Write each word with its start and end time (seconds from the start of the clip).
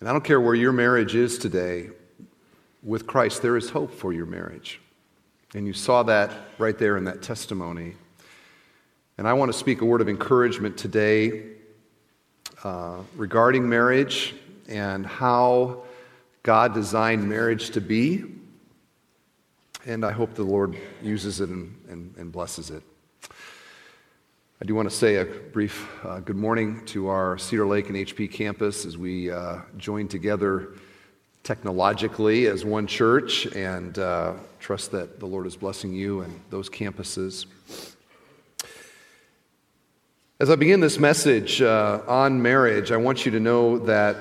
And 0.00 0.08
I 0.08 0.12
don't 0.12 0.24
care 0.24 0.40
where 0.40 0.54
your 0.54 0.72
marriage 0.72 1.14
is 1.14 1.38
today, 1.38 1.88
with 2.82 3.06
Christ, 3.06 3.42
there 3.42 3.56
is 3.56 3.70
hope 3.70 3.92
for 3.92 4.12
your 4.12 4.26
marriage. 4.26 4.80
And 5.54 5.66
you 5.66 5.72
saw 5.72 6.02
that 6.04 6.30
right 6.58 6.76
there 6.76 6.96
in 6.96 7.04
that 7.04 7.22
testimony. 7.22 7.94
And 9.18 9.26
I 9.26 9.32
want 9.32 9.50
to 9.50 9.58
speak 9.58 9.80
a 9.80 9.84
word 9.84 10.00
of 10.00 10.08
encouragement 10.08 10.76
today 10.76 11.44
uh, 12.62 12.98
regarding 13.16 13.68
marriage 13.68 14.34
and 14.68 15.06
how 15.06 15.84
God 16.42 16.74
designed 16.74 17.26
marriage 17.26 17.70
to 17.70 17.80
be. 17.80 18.24
And 19.86 20.04
I 20.04 20.12
hope 20.12 20.34
the 20.34 20.42
Lord 20.42 20.76
uses 21.02 21.40
it 21.40 21.48
and, 21.48 21.74
and, 21.88 22.14
and 22.18 22.30
blesses 22.30 22.70
it. 22.70 22.82
I 24.58 24.64
do 24.64 24.74
want 24.74 24.88
to 24.88 24.96
say 24.96 25.16
a 25.16 25.26
brief 25.26 25.86
uh, 26.02 26.20
good 26.20 26.34
morning 26.34 26.82
to 26.86 27.08
our 27.08 27.36
Cedar 27.36 27.66
Lake 27.66 27.90
and 27.90 27.96
HP 27.96 28.32
campus 28.32 28.86
as 28.86 28.96
we 28.96 29.30
uh, 29.30 29.58
join 29.76 30.08
together 30.08 30.72
technologically 31.42 32.46
as 32.46 32.64
one 32.64 32.86
church 32.86 33.44
and 33.54 33.98
uh, 33.98 34.32
trust 34.58 34.92
that 34.92 35.20
the 35.20 35.26
Lord 35.26 35.46
is 35.46 35.56
blessing 35.56 35.92
you 35.92 36.22
and 36.22 36.40
those 36.48 36.70
campuses. 36.70 37.44
As 40.40 40.48
I 40.48 40.56
begin 40.56 40.80
this 40.80 40.98
message 40.98 41.60
uh, 41.60 42.00
on 42.08 42.40
marriage, 42.40 42.92
I 42.92 42.96
want 42.96 43.26
you 43.26 43.32
to 43.32 43.40
know 43.40 43.78
that 43.80 44.16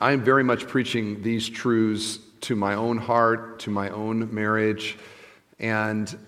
I'm 0.00 0.24
very 0.24 0.42
much 0.42 0.66
preaching 0.66 1.22
these 1.22 1.48
truths 1.48 2.18
to 2.40 2.56
my 2.56 2.74
own 2.74 2.98
heart, 2.98 3.60
to 3.60 3.70
my 3.70 3.90
own 3.90 4.34
marriage, 4.34 4.98
and 5.60 6.18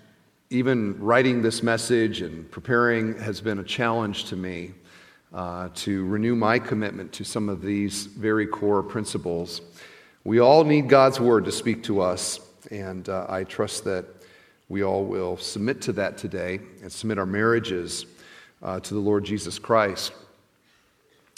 even 0.53 1.01
writing 1.01 1.41
this 1.41 1.63
message 1.63 2.21
and 2.21 2.51
preparing 2.51 3.19
has 3.19 3.41
been 3.41 3.59
a 3.59 3.65
challenge 3.65 4.25
to 4.27 4.37
me 4.37 4.73
uh, 5.33 5.71
to 5.75 6.05
renew 6.05 6.37
my 6.37 6.59
commitment 6.59 7.11
to 7.11 7.25
some 7.25 7.49
of 7.49 7.63
these 7.63 8.05
very 8.05 8.47
core 8.47 8.83
principles. 8.83 9.63
We 10.25 10.41
all 10.41 10.63
need 10.65 10.91
God's 10.91 11.19
word 11.19 11.47
to 11.47 11.53
speak 11.53 11.83
to 11.85 12.03
us, 12.03 12.39
and 12.71 13.09
uh, 13.09 13.25
I 13.31 13.45
trust 13.45 13.85
that 13.85 14.05
we 14.69 14.85
all 14.85 15.07
will 15.07 15.39
submit 15.39 15.81
to 15.83 15.93
that 15.95 16.19
today 16.19 16.61
and 16.83 16.93
submit 16.93 17.19
our 17.19 17.25
marriages 17.25 18.05
uh, 18.63 18.79
to 18.81 18.93
the 18.93 19.01
Lord 19.01 19.25
Jesus 19.25 19.59
Christ. 19.59 20.13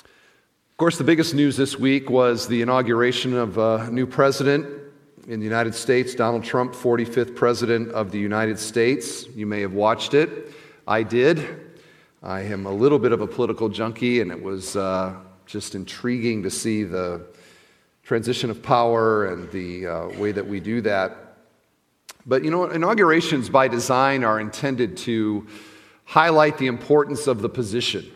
Of 0.03 0.77
course, 0.77 0.99
the 0.99 1.05
biggest 1.05 1.34
news 1.34 1.56
this 1.56 1.78
week 1.78 2.11
was 2.11 2.49
the 2.49 2.62
inauguration 2.62 3.34
of 3.34 3.59
a 3.59 3.89
new 3.93 4.06
president 4.06 4.67
in 5.27 5.41
the 5.41 5.44
United 5.44 5.75
States, 5.75 6.14
Donald 6.14 6.44
Trump, 6.44 6.75
45th 6.75 7.34
President 7.34 7.91
of 7.92 8.11
the 8.11 8.19
United 8.19 8.58
States. 8.58 9.27
You 9.34 9.47
may 9.47 9.62
have 9.62 9.72
watched 9.72 10.12
it. 10.12 10.53
I 10.86 11.03
did. 11.03 11.72
I 12.22 12.41
am 12.42 12.66
a 12.66 12.70
little 12.70 12.98
bit 12.98 13.12
of 13.12 13.22
a 13.22 13.27
political 13.27 13.69
junkie, 13.69 14.20
and 14.20 14.31
it 14.31 14.42
was 14.42 14.77
uh, 14.77 15.14
just 15.47 15.75
intriguing 15.75 16.42
to 16.42 16.50
see 16.50 16.84
the 16.84 17.27
transition 18.03 18.50
of 18.50 18.62
power 18.62 19.27
and 19.27 19.50
the 19.50 19.86
uh, 19.86 20.08
way 20.19 20.31
that 20.33 20.47
we 20.47 20.61
do 20.61 20.83
that. 20.83 21.36
But 22.27 22.44
you 22.44 22.50
know, 22.50 22.64
inaugurations 22.64 23.48
by 23.48 23.69
design 23.69 24.25
are 24.25 24.41
intended 24.41 24.97
to 24.98 25.47
highlight 26.05 26.59
the 26.59 26.66
importance 26.66 27.27
of 27.27 27.41
the 27.41 27.48
position. 27.48 28.11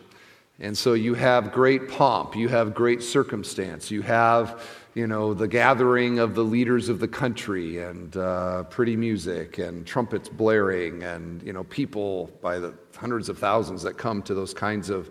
And 0.59 0.77
so 0.77 0.93
you 0.93 1.15
have 1.15 1.53
great 1.53 1.89
pomp, 1.89 2.35
you 2.35 2.49
have 2.49 2.75
great 2.75 3.01
circumstance, 3.01 3.89
you 3.89 4.01
have 4.03 4.61
you 4.99 5.07
know, 5.07 5.33
the 5.33 5.47
gathering 5.47 6.19
of 6.19 6.35
the 6.35 6.43
leaders 6.43 6.89
of 6.89 6.99
the 6.99 7.07
country 7.07 7.81
and 7.81 8.17
uh, 8.17 8.63
pretty 8.63 8.97
music 8.97 9.57
and 9.57 9.87
trumpets 9.87 10.27
blaring 10.27 11.03
and, 11.03 11.41
you 11.41 11.53
know, 11.53 11.63
people 11.63 12.29
by 12.41 12.59
the 12.59 12.73
hundreds 12.93 13.29
of 13.29 13.37
thousands 13.37 13.81
that 13.81 13.97
come 13.97 14.21
to 14.21 14.33
those 14.33 14.53
kinds 14.53 14.89
of 14.89 15.09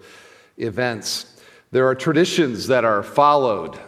events. 0.58 1.40
There 1.70 1.86
are 1.86 1.94
traditions 1.94 2.66
that 2.66 2.84
are 2.84 3.02
followed. 3.02 3.78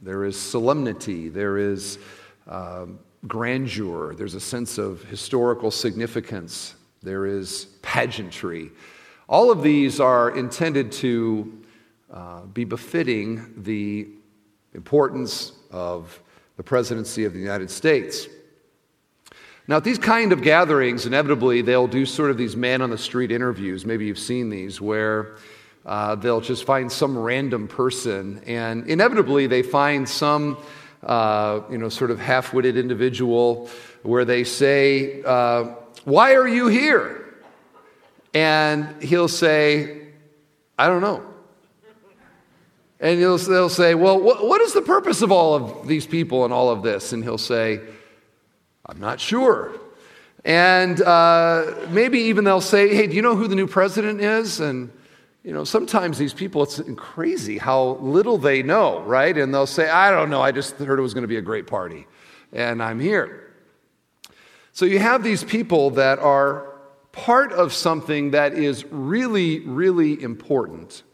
There 0.00 0.24
is 0.24 0.38
solemnity. 0.38 1.28
There 1.28 1.58
is 1.58 1.98
uh, 2.46 2.86
grandeur. 3.26 4.14
There's 4.14 4.34
a 4.34 4.40
sense 4.40 4.78
of 4.78 5.02
historical 5.06 5.72
significance. 5.72 6.76
There 7.02 7.26
is 7.26 7.64
pageantry. 7.82 8.70
All 9.28 9.50
of 9.50 9.64
these 9.64 9.98
are 9.98 10.36
intended 10.36 10.92
to 10.92 11.64
uh, 12.12 12.42
be 12.42 12.62
befitting 12.62 13.64
the 13.64 14.06
importance 14.76 15.52
of 15.72 16.20
the 16.56 16.62
presidency 16.62 17.24
of 17.24 17.32
the 17.32 17.40
United 17.40 17.70
States. 17.70 18.28
Now, 19.68 19.78
at 19.78 19.84
these 19.84 19.98
kind 19.98 20.32
of 20.32 20.42
gatherings, 20.42 21.06
inevitably 21.06 21.60
they'll 21.62 21.88
do 21.88 22.06
sort 22.06 22.30
of 22.30 22.38
these 22.38 22.54
man 22.54 22.82
on 22.82 22.90
the 22.90 22.98
street 22.98 23.32
interviews. 23.32 23.84
Maybe 23.84 24.06
you've 24.06 24.18
seen 24.18 24.48
these 24.48 24.80
where 24.80 25.36
uh, 25.84 26.14
they'll 26.14 26.40
just 26.40 26.64
find 26.64 26.90
some 26.90 27.18
random 27.18 27.66
person, 27.66 28.42
and 28.46 28.86
inevitably 28.86 29.48
they 29.48 29.62
find 29.62 30.08
some, 30.08 30.56
uh, 31.02 31.62
you 31.68 31.78
know, 31.78 31.88
sort 31.88 32.12
of 32.12 32.20
half 32.20 32.52
witted 32.52 32.76
individual 32.76 33.68
where 34.02 34.24
they 34.24 34.44
say, 34.44 35.22
uh, 35.24 35.74
Why 36.04 36.34
are 36.34 36.46
you 36.46 36.68
here? 36.68 37.34
And 38.34 39.02
he'll 39.02 39.28
say, 39.28 40.08
I 40.78 40.86
don't 40.86 41.00
know. 41.00 41.24
And 43.00 43.20
they'll, 43.20 43.38
they'll 43.38 43.68
say, 43.68 43.94
Well, 43.94 44.20
what, 44.20 44.46
what 44.46 44.60
is 44.60 44.72
the 44.72 44.82
purpose 44.82 45.22
of 45.22 45.30
all 45.30 45.54
of 45.54 45.86
these 45.86 46.06
people 46.06 46.44
and 46.44 46.52
all 46.52 46.70
of 46.70 46.82
this? 46.82 47.12
And 47.12 47.22
he'll 47.22 47.38
say, 47.38 47.80
I'm 48.86 48.98
not 48.98 49.20
sure. 49.20 49.72
And 50.44 51.00
uh, 51.02 51.74
maybe 51.90 52.20
even 52.20 52.44
they'll 52.44 52.60
say, 52.60 52.94
Hey, 52.94 53.06
do 53.06 53.14
you 53.14 53.22
know 53.22 53.36
who 53.36 53.48
the 53.48 53.56
new 53.56 53.66
president 53.66 54.20
is? 54.20 54.60
And, 54.60 54.90
you 55.42 55.52
know, 55.52 55.64
sometimes 55.64 56.18
these 56.18 56.32
people, 56.32 56.62
it's 56.62 56.80
crazy 56.96 57.58
how 57.58 57.98
little 58.00 58.38
they 58.38 58.62
know, 58.62 59.00
right? 59.02 59.36
And 59.36 59.52
they'll 59.54 59.66
say, 59.66 59.88
I 59.88 60.10
don't 60.10 60.30
know, 60.30 60.40
I 60.40 60.52
just 60.52 60.76
heard 60.76 60.98
it 60.98 61.02
was 61.02 61.14
going 61.14 61.22
to 61.22 61.28
be 61.28 61.36
a 61.36 61.42
great 61.42 61.66
party, 61.66 62.06
and 62.52 62.82
I'm 62.82 62.98
here. 62.98 63.54
So 64.72 64.86
you 64.86 64.98
have 64.98 65.22
these 65.22 65.44
people 65.44 65.90
that 65.90 66.18
are 66.18 66.74
part 67.12 67.52
of 67.52 67.72
something 67.72 68.32
that 68.32 68.54
is 68.54 68.84
really, 68.86 69.60
really 69.60 70.20
important 70.20 71.04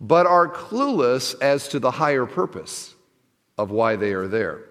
but 0.00 0.26
are 0.26 0.48
clueless 0.48 1.34
as 1.42 1.68
to 1.68 1.78
the 1.78 1.90
higher 1.90 2.24
purpose 2.24 2.94
of 3.58 3.70
why 3.70 3.96
they 3.96 4.12
are 4.12 4.26
there. 4.26 4.62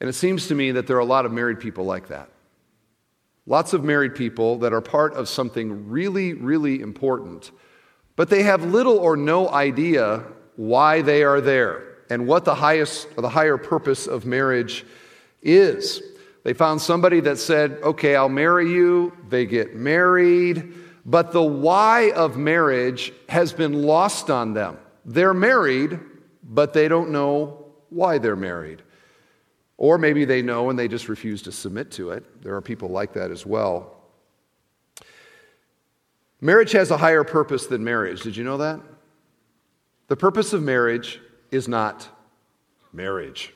And 0.00 0.08
it 0.08 0.12
seems 0.12 0.46
to 0.46 0.54
me 0.54 0.72
that 0.72 0.86
there 0.86 0.96
are 0.96 1.00
a 1.00 1.04
lot 1.04 1.26
of 1.26 1.32
married 1.32 1.58
people 1.58 1.84
like 1.84 2.08
that. 2.08 2.30
Lots 3.46 3.72
of 3.72 3.82
married 3.82 4.14
people 4.14 4.58
that 4.58 4.72
are 4.72 4.80
part 4.80 5.14
of 5.14 5.28
something 5.28 5.88
really, 5.88 6.34
really 6.34 6.80
important, 6.80 7.50
but 8.14 8.30
they 8.30 8.44
have 8.44 8.62
little 8.62 8.98
or 8.98 9.16
no 9.16 9.48
idea 9.48 10.22
why 10.56 11.02
they 11.02 11.24
are 11.24 11.40
there 11.40 11.96
and 12.10 12.26
what 12.26 12.44
the 12.44 12.54
highest 12.54 13.08
or 13.16 13.22
the 13.22 13.28
higher 13.28 13.56
purpose 13.56 14.06
of 14.06 14.24
marriage 14.24 14.84
is. 15.42 16.02
They 16.44 16.52
found 16.52 16.80
somebody 16.80 17.20
that 17.20 17.38
said, 17.38 17.78
Okay, 17.82 18.14
I'll 18.14 18.28
marry 18.28 18.70
you. 18.70 19.12
They 19.28 19.46
get 19.46 19.74
married. 19.74 20.74
But 21.08 21.32
the 21.32 21.42
why 21.42 22.10
of 22.10 22.36
marriage 22.36 23.14
has 23.30 23.54
been 23.54 23.82
lost 23.82 24.28
on 24.28 24.52
them. 24.52 24.76
They're 25.06 25.32
married, 25.32 25.98
but 26.44 26.74
they 26.74 26.86
don't 26.86 27.12
know 27.12 27.64
why 27.88 28.18
they're 28.18 28.36
married. 28.36 28.82
Or 29.78 29.96
maybe 29.96 30.26
they 30.26 30.42
know 30.42 30.68
and 30.68 30.78
they 30.78 30.86
just 30.86 31.08
refuse 31.08 31.40
to 31.42 31.52
submit 31.52 31.90
to 31.92 32.10
it. 32.10 32.42
There 32.42 32.54
are 32.54 32.60
people 32.60 32.90
like 32.90 33.14
that 33.14 33.30
as 33.30 33.46
well. 33.46 34.02
Marriage 36.42 36.72
has 36.72 36.90
a 36.90 36.98
higher 36.98 37.24
purpose 37.24 37.66
than 37.68 37.82
marriage. 37.82 38.20
Did 38.20 38.36
you 38.36 38.44
know 38.44 38.58
that? 38.58 38.78
The 40.08 40.16
purpose 40.16 40.52
of 40.52 40.62
marriage 40.62 41.22
is 41.50 41.68
not 41.68 42.06
marriage. 42.92 43.54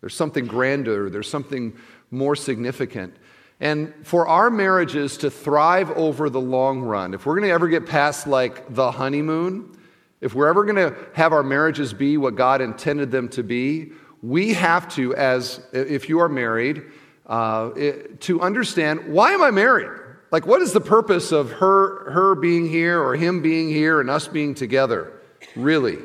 There's 0.00 0.14
something 0.14 0.46
grander, 0.46 1.10
there's 1.10 1.28
something 1.28 1.76
more 2.10 2.36
significant. 2.36 3.16
And 3.62 3.94
for 4.02 4.26
our 4.26 4.50
marriages 4.50 5.18
to 5.18 5.30
thrive 5.30 5.92
over 5.92 6.28
the 6.28 6.40
long 6.40 6.82
run, 6.82 7.14
if 7.14 7.24
we're 7.24 7.36
going 7.36 7.46
to 7.48 7.54
ever 7.54 7.68
get 7.68 7.86
past 7.86 8.26
like 8.26 8.74
the 8.74 8.90
honeymoon, 8.90 9.78
if 10.20 10.34
we're 10.34 10.48
ever 10.48 10.64
going 10.64 10.76
to 10.76 10.96
have 11.14 11.32
our 11.32 11.44
marriages 11.44 11.94
be 11.94 12.16
what 12.16 12.34
God 12.34 12.60
intended 12.60 13.12
them 13.12 13.28
to 13.28 13.44
be, 13.44 13.92
we 14.20 14.52
have 14.54 14.92
to, 14.96 15.14
as 15.14 15.64
if 15.72 16.08
you 16.08 16.18
are 16.18 16.28
married, 16.28 16.82
uh, 17.28 17.70
it, 17.76 18.20
to 18.22 18.40
understand 18.40 19.12
why 19.12 19.30
am 19.30 19.44
I 19.44 19.52
married? 19.52 19.90
Like, 20.32 20.44
what 20.44 20.60
is 20.60 20.72
the 20.72 20.80
purpose 20.80 21.30
of 21.30 21.52
her, 21.52 22.10
her 22.10 22.34
being 22.34 22.68
here 22.68 23.00
or 23.00 23.14
him 23.14 23.42
being 23.42 23.68
here 23.68 24.00
and 24.00 24.10
us 24.10 24.26
being 24.26 24.56
together? 24.56 25.12
Really? 25.54 25.98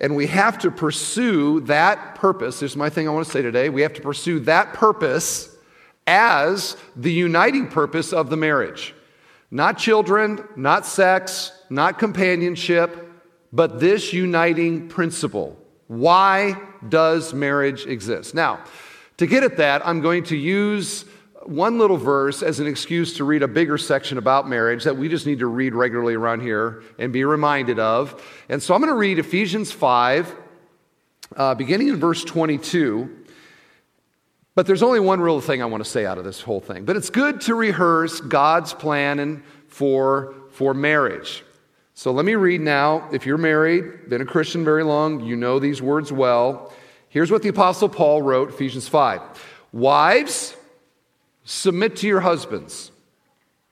And 0.00 0.16
we 0.16 0.26
have 0.26 0.58
to 0.60 0.72
pursue 0.72 1.60
that 1.62 2.16
purpose. 2.16 2.58
This 2.58 2.72
is 2.72 2.76
my 2.76 2.90
thing 2.90 3.06
I 3.06 3.12
want 3.12 3.26
to 3.26 3.32
say 3.32 3.42
today. 3.42 3.68
We 3.68 3.82
have 3.82 3.92
to 3.92 4.02
pursue 4.02 4.40
that 4.40 4.74
purpose 4.74 5.54
as 6.08 6.74
the 6.96 7.12
uniting 7.12 7.68
purpose 7.68 8.14
of 8.14 8.30
the 8.30 8.36
marriage. 8.36 8.94
Not 9.50 9.76
children, 9.76 10.42
not 10.56 10.86
sex, 10.86 11.52
not 11.68 11.98
companionship, 11.98 13.12
but 13.52 13.78
this 13.78 14.14
uniting 14.14 14.88
principle. 14.88 15.58
Why 15.86 16.58
does 16.88 17.34
marriage 17.34 17.86
exist? 17.86 18.34
Now, 18.34 18.64
to 19.18 19.26
get 19.26 19.44
at 19.44 19.58
that, 19.58 19.86
I'm 19.86 20.00
going 20.00 20.24
to 20.24 20.36
use 20.36 21.04
one 21.44 21.78
little 21.78 21.96
verse 21.96 22.42
as 22.42 22.58
an 22.58 22.66
excuse 22.66 23.16
to 23.18 23.24
read 23.24 23.42
a 23.42 23.48
bigger 23.48 23.76
section 23.76 24.16
about 24.16 24.48
marriage 24.48 24.84
that 24.84 24.96
we 24.96 25.08
just 25.08 25.26
need 25.26 25.40
to 25.40 25.46
read 25.46 25.74
regularly 25.74 26.14
around 26.14 26.40
here 26.40 26.82
and 26.98 27.12
be 27.12 27.24
reminded 27.24 27.78
of. 27.78 28.22
And 28.48 28.62
so 28.62 28.74
I'm 28.74 28.80
going 28.80 28.92
to 28.92 28.98
read 28.98 29.18
Ephesians 29.18 29.72
5, 29.72 30.34
uh, 31.36 31.54
beginning 31.54 31.88
in 31.88 31.96
verse 31.96 32.24
22. 32.24 33.17
But 34.58 34.66
there's 34.66 34.82
only 34.82 34.98
one 34.98 35.20
real 35.20 35.40
thing 35.40 35.62
I 35.62 35.66
want 35.66 35.84
to 35.84 35.88
say 35.88 36.04
out 36.04 36.18
of 36.18 36.24
this 36.24 36.40
whole 36.40 36.58
thing. 36.58 36.84
But 36.84 36.96
it's 36.96 37.10
good 37.10 37.42
to 37.42 37.54
rehearse 37.54 38.20
God's 38.20 38.74
plan 38.74 39.20
and 39.20 39.44
for, 39.68 40.34
for 40.50 40.74
marriage. 40.74 41.44
So 41.94 42.10
let 42.10 42.24
me 42.24 42.34
read 42.34 42.60
now. 42.60 43.08
If 43.12 43.24
you're 43.24 43.38
married, 43.38 44.08
been 44.08 44.20
a 44.20 44.24
Christian 44.24 44.64
very 44.64 44.82
long, 44.82 45.20
you 45.20 45.36
know 45.36 45.60
these 45.60 45.80
words 45.80 46.10
well. 46.10 46.72
Here's 47.08 47.30
what 47.30 47.44
the 47.44 47.50
Apostle 47.50 47.88
Paul 47.88 48.20
wrote, 48.20 48.48
Ephesians 48.48 48.88
5. 48.88 49.20
Wives, 49.70 50.56
submit 51.44 51.94
to 51.98 52.08
your 52.08 52.18
husbands 52.18 52.90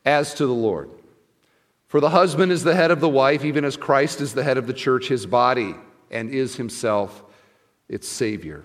as 0.04 0.34
to 0.34 0.46
the 0.46 0.54
Lord. 0.54 0.88
For 1.88 1.98
the 1.98 2.10
husband 2.10 2.52
is 2.52 2.62
the 2.62 2.76
head 2.76 2.92
of 2.92 3.00
the 3.00 3.08
wife, 3.08 3.44
even 3.44 3.64
as 3.64 3.76
Christ 3.76 4.20
is 4.20 4.34
the 4.34 4.44
head 4.44 4.56
of 4.56 4.68
the 4.68 4.72
church, 4.72 5.08
his 5.08 5.26
body, 5.26 5.74
and 6.12 6.30
is 6.30 6.54
himself 6.54 7.24
its 7.88 8.06
Savior. 8.06 8.64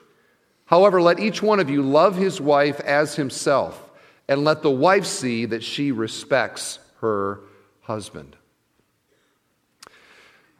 However, 0.71 1.01
let 1.01 1.19
each 1.19 1.43
one 1.43 1.59
of 1.59 1.69
you 1.69 1.81
love 1.81 2.15
his 2.15 2.39
wife 2.39 2.79
as 2.79 3.15
himself, 3.15 3.91
and 4.29 4.45
let 4.45 4.61
the 4.61 4.71
wife 4.71 5.05
see 5.05 5.45
that 5.47 5.63
she 5.63 5.91
respects 5.91 6.79
her 7.01 7.41
husband. 7.81 8.37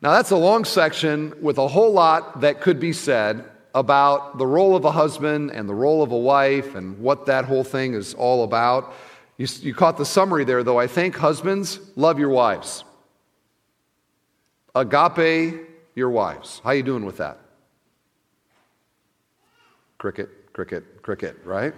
Now, 0.01 0.11
that's 0.11 0.31
a 0.31 0.35
long 0.35 0.65
section 0.65 1.33
with 1.41 1.57
a 1.57 1.67
whole 1.67 1.93
lot 1.93 2.41
that 2.41 2.59
could 2.59 2.77
be 2.77 2.91
said 2.91 3.45
about 3.73 4.37
the 4.37 4.45
role 4.45 4.75
of 4.75 4.83
a 4.83 4.91
husband 4.91 5.51
and 5.51 5.69
the 5.69 5.73
role 5.73 6.03
of 6.03 6.11
a 6.11 6.17
wife 6.17 6.75
and 6.75 6.99
what 6.99 7.27
that 7.27 7.45
whole 7.45 7.63
thing 7.63 7.93
is 7.93 8.13
all 8.13 8.43
about. 8.43 8.93
You, 9.37 9.47
you 9.61 9.73
caught 9.73 9.97
the 9.97 10.05
summary 10.05 10.43
there, 10.43 10.61
though. 10.61 10.77
I 10.77 10.87
think 10.87 11.15
husbands, 11.15 11.79
love 11.95 12.19
your 12.19 12.29
wives. 12.29 12.83
Agape 14.75 15.61
your 15.95 16.09
wives. 16.09 16.59
How 16.65 16.71
you 16.71 16.83
doing 16.83 17.05
with 17.05 17.17
that? 17.17 17.40
Cricket, 20.01 20.51
cricket, 20.51 21.03
cricket, 21.03 21.38
right? 21.45 21.75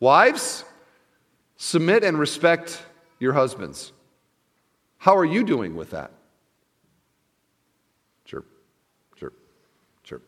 Wives, 0.00 0.64
submit 1.56 2.02
and 2.02 2.18
respect 2.18 2.82
your 3.20 3.32
husbands. 3.32 3.92
How 4.98 5.16
are 5.16 5.24
you 5.24 5.44
doing 5.44 5.76
with 5.76 5.90
that? 5.90 6.10
Chirp, 8.24 8.44
chirp, 9.14 9.34
chirp. 10.02 10.24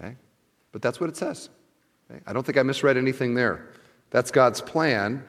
Okay? 0.00 0.14
But 0.70 0.82
that's 0.82 1.00
what 1.00 1.10
it 1.10 1.16
says. 1.16 1.48
Okay? 2.08 2.22
I 2.28 2.32
don't 2.32 2.46
think 2.46 2.56
I 2.56 2.62
misread 2.62 2.96
anything 2.96 3.34
there. 3.34 3.70
That's 4.10 4.30
God's 4.30 4.60
plan. 4.60 5.24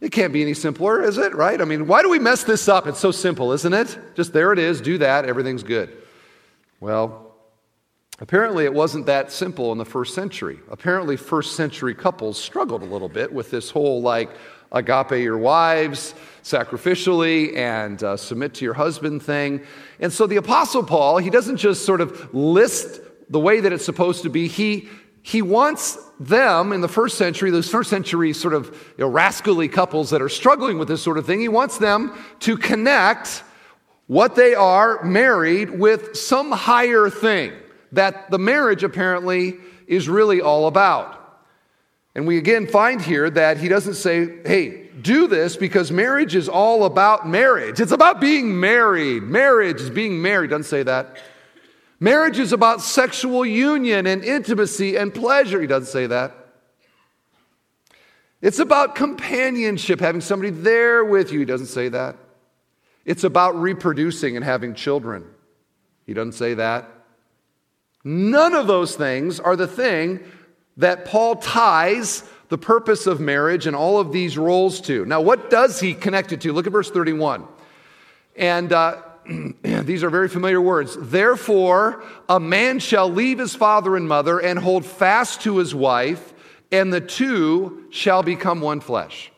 It 0.00 0.10
can't 0.10 0.32
be 0.32 0.42
any 0.42 0.54
simpler, 0.54 1.00
is 1.00 1.16
it? 1.16 1.32
Right? 1.32 1.60
I 1.60 1.64
mean, 1.64 1.86
why 1.86 2.02
do 2.02 2.10
we 2.10 2.18
mess 2.18 2.42
this 2.42 2.68
up? 2.68 2.88
It's 2.88 2.98
so 2.98 3.12
simple, 3.12 3.52
isn't 3.52 3.72
it? 3.72 3.96
Just 4.16 4.32
there 4.32 4.52
it 4.52 4.58
is, 4.58 4.80
do 4.80 4.98
that, 4.98 5.26
everything's 5.26 5.62
good. 5.62 5.96
Well, 6.80 7.27
apparently 8.20 8.64
it 8.64 8.74
wasn't 8.74 9.06
that 9.06 9.30
simple 9.32 9.72
in 9.72 9.78
the 9.78 9.84
first 9.84 10.14
century. 10.14 10.58
Apparently, 10.70 11.16
first 11.16 11.56
century 11.56 11.94
couples 11.94 12.40
struggled 12.40 12.82
a 12.82 12.86
little 12.86 13.08
bit 13.08 13.32
with 13.32 13.50
this 13.50 13.70
whole 13.70 14.00
like, 14.02 14.30
agape 14.72 15.22
your 15.22 15.38
wives 15.38 16.14
sacrificially 16.42 17.56
and 17.56 18.02
uh, 18.02 18.16
submit 18.16 18.54
to 18.54 18.64
your 18.64 18.74
husband 18.74 19.22
thing. 19.22 19.62
And 20.00 20.12
so 20.12 20.26
the 20.26 20.36
Apostle 20.36 20.82
Paul, 20.82 21.18
he 21.18 21.30
doesn't 21.30 21.56
just 21.56 21.84
sort 21.84 22.00
of 22.00 22.34
list 22.34 23.00
the 23.30 23.40
way 23.40 23.60
that 23.60 23.72
it's 23.72 23.84
supposed 23.84 24.22
to 24.22 24.30
be. 24.30 24.48
He, 24.48 24.88
he 25.22 25.42
wants 25.42 25.98
them 26.20 26.72
in 26.72 26.80
the 26.80 26.88
first 26.88 27.18
century, 27.18 27.50
those 27.50 27.70
first 27.70 27.90
century 27.90 28.32
sort 28.32 28.54
of 28.54 28.66
you 28.96 29.04
know, 29.04 29.08
rascally 29.08 29.68
couples 29.68 30.10
that 30.10 30.22
are 30.22 30.28
struggling 30.28 30.78
with 30.78 30.88
this 30.88 31.02
sort 31.02 31.18
of 31.18 31.26
thing, 31.26 31.40
he 31.40 31.48
wants 31.48 31.78
them 31.78 32.18
to 32.40 32.56
connect 32.56 33.42
what 34.06 34.34
they 34.34 34.54
are 34.54 35.02
married 35.04 35.70
with 35.70 36.16
some 36.16 36.50
higher 36.50 37.10
thing 37.10 37.52
that 37.92 38.30
the 38.30 38.38
marriage 38.38 38.82
apparently 38.82 39.56
is 39.86 40.08
really 40.08 40.40
all 40.40 40.66
about. 40.66 41.14
And 42.14 42.26
we 42.26 42.36
again 42.36 42.66
find 42.66 43.00
here 43.00 43.30
that 43.30 43.58
he 43.58 43.68
doesn't 43.68 43.94
say, 43.94 44.42
hey, 44.44 44.88
do 45.00 45.28
this 45.28 45.56
because 45.56 45.92
marriage 45.92 46.34
is 46.34 46.48
all 46.48 46.84
about 46.84 47.28
marriage. 47.28 47.80
It's 47.80 47.92
about 47.92 48.20
being 48.20 48.58
married. 48.58 49.22
Marriage 49.22 49.80
is 49.80 49.90
being 49.90 50.20
married. 50.20 50.50
Doesn't 50.50 50.64
say 50.64 50.82
that. 50.82 51.18
Marriage 52.00 52.38
is 52.38 52.52
about 52.52 52.80
sexual 52.80 53.44
union 53.44 54.06
and 54.06 54.24
intimacy 54.24 54.96
and 54.96 55.14
pleasure. 55.14 55.60
He 55.60 55.66
doesn't 55.66 55.92
say 55.92 56.06
that. 56.06 56.34
It's 58.40 58.60
about 58.60 58.94
companionship, 58.94 59.98
having 59.98 60.20
somebody 60.20 60.50
there 60.50 61.04
with 61.04 61.32
you. 61.32 61.40
He 61.40 61.44
doesn't 61.44 61.66
say 61.66 61.88
that. 61.88 62.16
It's 63.04 63.24
about 63.24 63.56
reproducing 63.56 64.36
and 64.36 64.44
having 64.44 64.74
children. 64.74 65.24
He 66.06 66.14
doesn't 66.14 66.32
say 66.32 66.54
that. 66.54 66.88
None 68.04 68.54
of 68.54 68.66
those 68.66 68.96
things 68.96 69.40
are 69.40 69.56
the 69.56 69.66
thing 69.66 70.20
that 70.76 71.04
Paul 71.04 71.36
ties 71.36 72.24
the 72.48 72.58
purpose 72.58 73.06
of 73.06 73.20
marriage 73.20 73.66
and 73.66 73.76
all 73.76 73.98
of 73.98 74.12
these 74.12 74.38
roles 74.38 74.80
to. 74.82 75.04
Now, 75.04 75.20
what 75.20 75.50
does 75.50 75.80
he 75.80 75.94
connect 75.94 76.32
it 76.32 76.40
to? 76.42 76.52
Look 76.52 76.66
at 76.66 76.72
verse 76.72 76.90
31. 76.90 77.46
And 78.36 78.72
uh, 78.72 79.02
these 79.62 80.02
are 80.02 80.10
very 80.10 80.28
familiar 80.28 80.60
words. 80.60 80.96
Therefore, 80.98 82.02
a 82.28 82.40
man 82.40 82.78
shall 82.78 83.10
leave 83.10 83.38
his 83.38 83.54
father 83.54 83.96
and 83.96 84.08
mother 84.08 84.38
and 84.38 84.58
hold 84.58 84.86
fast 84.86 85.42
to 85.42 85.58
his 85.58 85.74
wife, 85.74 86.32
and 86.72 86.92
the 86.92 87.00
two 87.00 87.86
shall 87.90 88.22
become 88.22 88.60
one 88.60 88.80
flesh. 88.80 89.30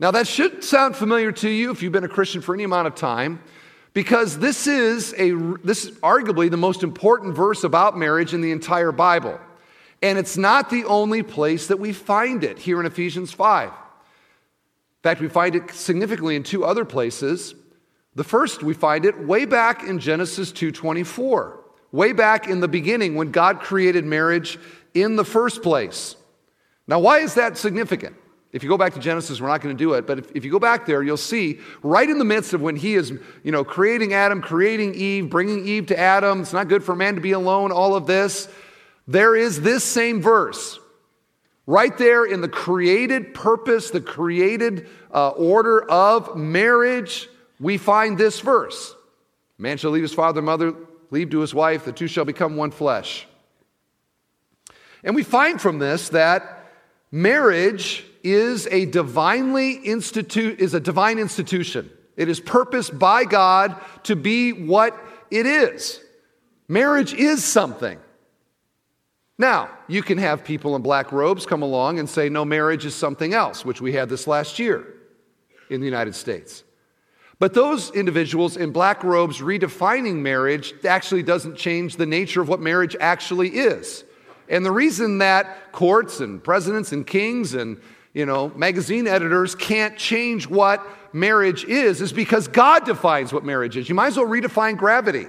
Now, 0.00 0.10
that 0.10 0.26
should 0.26 0.64
sound 0.64 0.96
familiar 0.96 1.30
to 1.30 1.48
you 1.48 1.70
if 1.70 1.82
you've 1.82 1.92
been 1.92 2.04
a 2.04 2.08
Christian 2.08 2.42
for 2.42 2.52
any 2.54 2.64
amount 2.64 2.88
of 2.88 2.96
time, 2.96 3.40
because 3.94 4.38
this 4.40 4.66
is, 4.66 5.14
a, 5.16 5.30
this 5.62 5.84
is 5.86 5.92
arguably 5.98 6.50
the 6.50 6.56
most 6.56 6.82
important 6.82 7.34
verse 7.34 7.64
about 7.64 7.96
marriage 7.96 8.34
in 8.34 8.40
the 8.40 8.50
entire 8.50 8.92
Bible. 8.92 9.40
And 10.02 10.18
it's 10.18 10.36
not 10.36 10.68
the 10.68 10.84
only 10.84 11.22
place 11.22 11.68
that 11.68 11.78
we 11.78 11.92
find 11.92 12.44
it 12.44 12.58
here 12.58 12.78
in 12.80 12.86
Ephesians 12.86 13.32
5. 13.32 13.68
In 13.68 13.74
fact, 15.02 15.20
we 15.20 15.28
find 15.28 15.54
it 15.54 15.70
significantly 15.70 16.34
in 16.34 16.42
two 16.42 16.64
other 16.64 16.84
places. 16.84 17.54
The 18.14 18.24
first, 18.24 18.62
we 18.62 18.74
find 18.74 19.04
it 19.06 19.18
way 19.18 19.44
back 19.44 19.84
in 19.84 19.98
Genesis 19.98 20.52
2:24, 20.52 21.58
way 21.92 22.12
back 22.12 22.48
in 22.48 22.60
the 22.60 22.68
beginning 22.68 23.14
when 23.14 23.30
God 23.30 23.60
created 23.60 24.04
marriage 24.04 24.58
in 24.92 25.16
the 25.16 25.24
first 25.24 25.62
place. 25.62 26.16
Now, 26.86 26.98
why 26.98 27.20
is 27.20 27.34
that 27.34 27.56
significant? 27.56 28.16
If 28.54 28.62
you 28.62 28.68
go 28.68 28.78
back 28.78 28.94
to 28.94 29.00
Genesis, 29.00 29.40
we're 29.40 29.48
not 29.48 29.62
going 29.62 29.76
to 29.76 29.84
do 29.84 29.94
it, 29.94 30.06
but 30.06 30.20
if, 30.20 30.30
if 30.32 30.44
you 30.44 30.50
go 30.52 30.60
back 30.60 30.86
there, 30.86 31.02
you'll 31.02 31.16
see 31.16 31.58
right 31.82 32.08
in 32.08 32.20
the 32.20 32.24
midst 32.24 32.54
of 32.54 32.60
when 32.60 32.76
he 32.76 32.94
is, 32.94 33.12
you 33.42 33.50
know, 33.50 33.64
creating 33.64 34.12
Adam, 34.14 34.40
creating 34.40 34.94
Eve, 34.94 35.28
bringing 35.28 35.66
Eve 35.66 35.86
to 35.86 35.98
Adam, 35.98 36.42
it's 36.42 36.52
not 36.52 36.68
good 36.68 36.84
for 36.84 36.94
man 36.94 37.16
to 37.16 37.20
be 37.20 37.32
alone, 37.32 37.72
all 37.72 37.96
of 37.96 38.06
this, 38.06 38.46
there 39.08 39.34
is 39.34 39.60
this 39.62 39.82
same 39.82 40.22
verse. 40.22 40.78
Right 41.66 41.98
there 41.98 42.24
in 42.24 42.42
the 42.42 42.48
created 42.48 43.34
purpose, 43.34 43.90
the 43.90 44.00
created 44.00 44.86
uh, 45.12 45.30
order 45.30 45.82
of 45.90 46.36
marriage, 46.36 47.28
we 47.58 47.76
find 47.76 48.16
this 48.16 48.38
verse 48.38 48.94
Man 49.58 49.78
shall 49.78 49.90
leave 49.90 50.02
his 50.02 50.14
father 50.14 50.38
and 50.38 50.46
mother, 50.46 50.74
leave 51.10 51.30
to 51.30 51.40
his 51.40 51.52
wife, 51.52 51.84
the 51.84 51.92
two 51.92 52.06
shall 52.06 52.24
become 52.24 52.54
one 52.54 52.70
flesh. 52.70 53.26
And 55.02 55.16
we 55.16 55.24
find 55.24 55.60
from 55.60 55.80
this 55.80 56.10
that 56.10 56.66
marriage 57.10 58.04
is 58.24 58.66
a 58.70 58.86
divinely 58.86 59.72
institute 59.72 60.58
is 60.58 60.74
a 60.74 60.80
divine 60.80 61.18
institution. 61.18 61.90
It 62.16 62.28
is 62.28 62.40
purposed 62.40 62.98
by 62.98 63.24
God 63.24 63.76
to 64.04 64.16
be 64.16 64.52
what 64.52 64.98
it 65.30 65.46
is. 65.46 66.00
Marriage 66.66 67.12
is 67.12 67.44
something. 67.44 67.98
Now, 69.36 69.68
you 69.88 70.02
can 70.02 70.18
have 70.18 70.44
people 70.44 70.76
in 70.76 70.82
black 70.82 71.12
robes 71.12 71.44
come 71.44 71.62
along 71.62 71.98
and 71.98 72.08
say, 72.08 72.28
no, 72.28 72.44
marriage 72.44 72.86
is 72.86 72.94
something 72.94 73.34
else, 73.34 73.64
which 73.64 73.80
we 73.80 73.92
had 73.92 74.08
this 74.08 74.26
last 74.26 74.58
year 74.58 74.86
in 75.68 75.80
the 75.80 75.86
United 75.86 76.14
States. 76.14 76.64
But 77.40 77.52
those 77.52 77.90
individuals 77.90 78.56
in 78.56 78.70
black 78.70 79.02
robes 79.02 79.40
redefining 79.40 80.16
marriage 80.16 80.72
actually 80.84 81.24
doesn't 81.24 81.56
change 81.56 81.96
the 81.96 82.06
nature 82.06 82.40
of 82.40 82.48
what 82.48 82.60
marriage 82.60 82.96
actually 83.00 83.48
is. 83.50 84.04
And 84.48 84.64
the 84.64 84.70
reason 84.70 85.18
that 85.18 85.72
courts 85.72 86.20
and 86.20 86.42
presidents 86.42 86.92
and 86.92 87.04
kings 87.04 87.54
and 87.54 87.80
you 88.14 88.24
know, 88.24 88.50
magazine 88.50 89.06
editors 89.08 89.54
can't 89.54 89.96
change 89.98 90.48
what 90.48 90.86
marriage 91.12 91.64
is 91.64 92.00
is 92.00 92.12
because 92.12 92.48
God 92.48 92.84
defines 92.84 93.32
what 93.32 93.44
marriage 93.44 93.76
is. 93.76 93.88
You 93.88 93.94
might 93.94 94.08
as 94.08 94.16
well 94.16 94.26
redefine 94.26 94.76
gravity. 94.76 95.26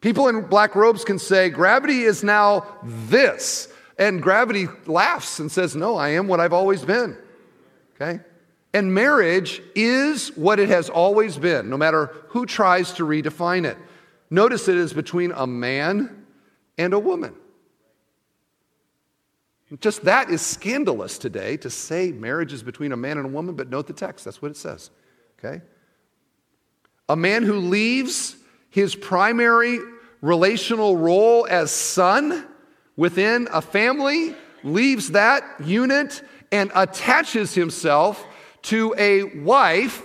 People 0.00 0.28
in 0.28 0.42
black 0.42 0.74
robes 0.74 1.02
can 1.02 1.18
say, 1.18 1.48
Gravity 1.48 2.02
is 2.02 2.22
now 2.22 2.66
this. 2.82 3.68
And 3.98 4.20
gravity 4.20 4.66
laughs 4.86 5.38
and 5.38 5.50
says, 5.50 5.74
No, 5.74 5.96
I 5.96 6.10
am 6.10 6.28
what 6.28 6.40
I've 6.40 6.52
always 6.52 6.84
been. 6.84 7.16
Okay? 7.94 8.20
And 8.74 8.92
marriage 8.92 9.62
is 9.74 10.28
what 10.36 10.58
it 10.58 10.68
has 10.68 10.90
always 10.90 11.38
been, 11.38 11.70
no 11.70 11.78
matter 11.78 12.06
who 12.28 12.44
tries 12.44 12.92
to 12.94 13.06
redefine 13.06 13.64
it. 13.64 13.78
Notice 14.28 14.68
it 14.68 14.76
is 14.76 14.92
between 14.92 15.32
a 15.32 15.46
man 15.46 16.26
and 16.76 16.92
a 16.92 16.98
woman. 16.98 17.34
Just 19.80 20.04
that 20.04 20.30
is 20.30 20.42
scandalous 20.42 21.18
today 21.18 21.56
to 21.58 21.70
say 21.70 22.12
marriage 22.12 22.52
is 22.52 22.62
between 22.62 22.92
a 22.92 22.96
man 22.96 23.16
and 23.16 23.26
a 23.26 23.28
woman, 23.30 23.54
but 23.54 23.70
note 23.70 23.86
the 23.86 23.92
text. 23.92 24.24
That's 24.24 24.42
what 24.42 24.50
it 24.50 24.56
says. 24.56 24.90
Okay? 25.38 25.62
A 27.08 27.16
man 27.16 27.42
who 27.42 27.54
leaves 27.54 28.36
his 28.70 28.94
primary 28.94 29.78
relational 30.20 30.96
role 30.96 31.46
as 31.48 31.70
son 31.70 32.46
within 32.96 33.48
a 33.52 33.60
family, 33.60 34.34
leaves 34.62 35.10
that 35.10 35.44
unit 35.62 36.22
and 36.50 36.70
attaches 36.74 37.54
himself 37.54 38.24
to 38.62 38.94
a 38.96 39.24
wife. 39.40 40.02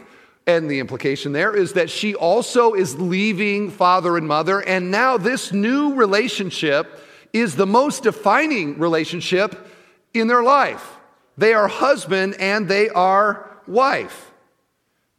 And 0.47 0.69
the 0.69 0.79
implication 0.79 1.31
there 1.31 1.55
is 1.55 1.73
that 1.73 1.89
she 1.89 2.15
also 2.15 2.73
is 2.73 2.99
leaving 2.99 3.69
father 3.69 4.17
and 4.17 4.27
mother. 4.27 4.59
And 4.59 4.91
now 4.91 5.17
this 5.17 5.53
new 5.53 5.93
relationship 5.93 6.99
is 7.33 7.55
the 7.55 7.65
most 7.65 8.03
defining 8.03 8.79
relationship 8.79 9.67
in 10.13 10.27
their 10.27 10.43
life. 10.43 10.98
They 11.38 11.53
are 11.53 11.67
husband 11.67 12.36
and 12.39 12.67
they 12.67 12.89
are 12.89 13.50
wife. 13.67 14.31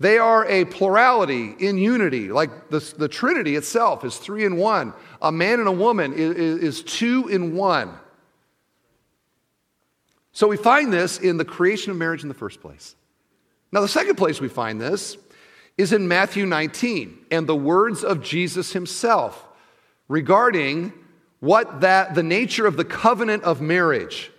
They 0.00 0.16
are 0.16 0.46
a 0.46 0.64
plurality 0.64 1.54
in 1.58 1.76
unity, 1.76 2.30
like 2.30 2.70
the, 2.70 2.80
the 2.96 3.08
Trinity 3.08 3.54
itself 3.54 4.02
is 4.04 4.16
three 4.16 4.44
in 4.44 4.56
one. 4.56 4.94
A 5.20 5.30
man 5.30 5.58
and 5.58 5.68
a 5.68 5.72
woman 5.72 6.14
is, 6.14 6.36
is 6.36 6.82
two 6.82 7.28
in 7.28 7.54
one. 7.54 7.92
So 10.32 10.48
we 10.48 10.56
find 10.56 10.90
this 10.90 11.18
in 11.18 11.36
the 11.36 11.44
creation 11.44 11.90
of 11.90 11.98
marriage 11.98 12.22
in 12.22 12.28
the 12.28 12.34
first 12.34 12.62
place. 12.62 12.96
Now, 13.72 13.82
the 13.82 13.88
second 13.88 14.16
place 14.16 14.40
we 14.40 14.48
find 14.48 14.80
this 14.80 15.18
is 15.76 15.92
in 15.92 16.08
Matthew 16.08 16.46
19 16.46 17.26
and 17.30 17.46
the 17.46 17.56
words 17.56 18.02
of 18.02 18.22
Jesus 18.22 18.72
himself 18.72 19.46
regarding 20.08 20.92
what 21.40 21.80
that 21.80 22.14
the 22.14 22.22
nature 22.22 22.66
of 22.66 22.76
the 22.76 22.84
covenant 22.84 23.42
of 23.42 23.60
marriage. 23.60 24.30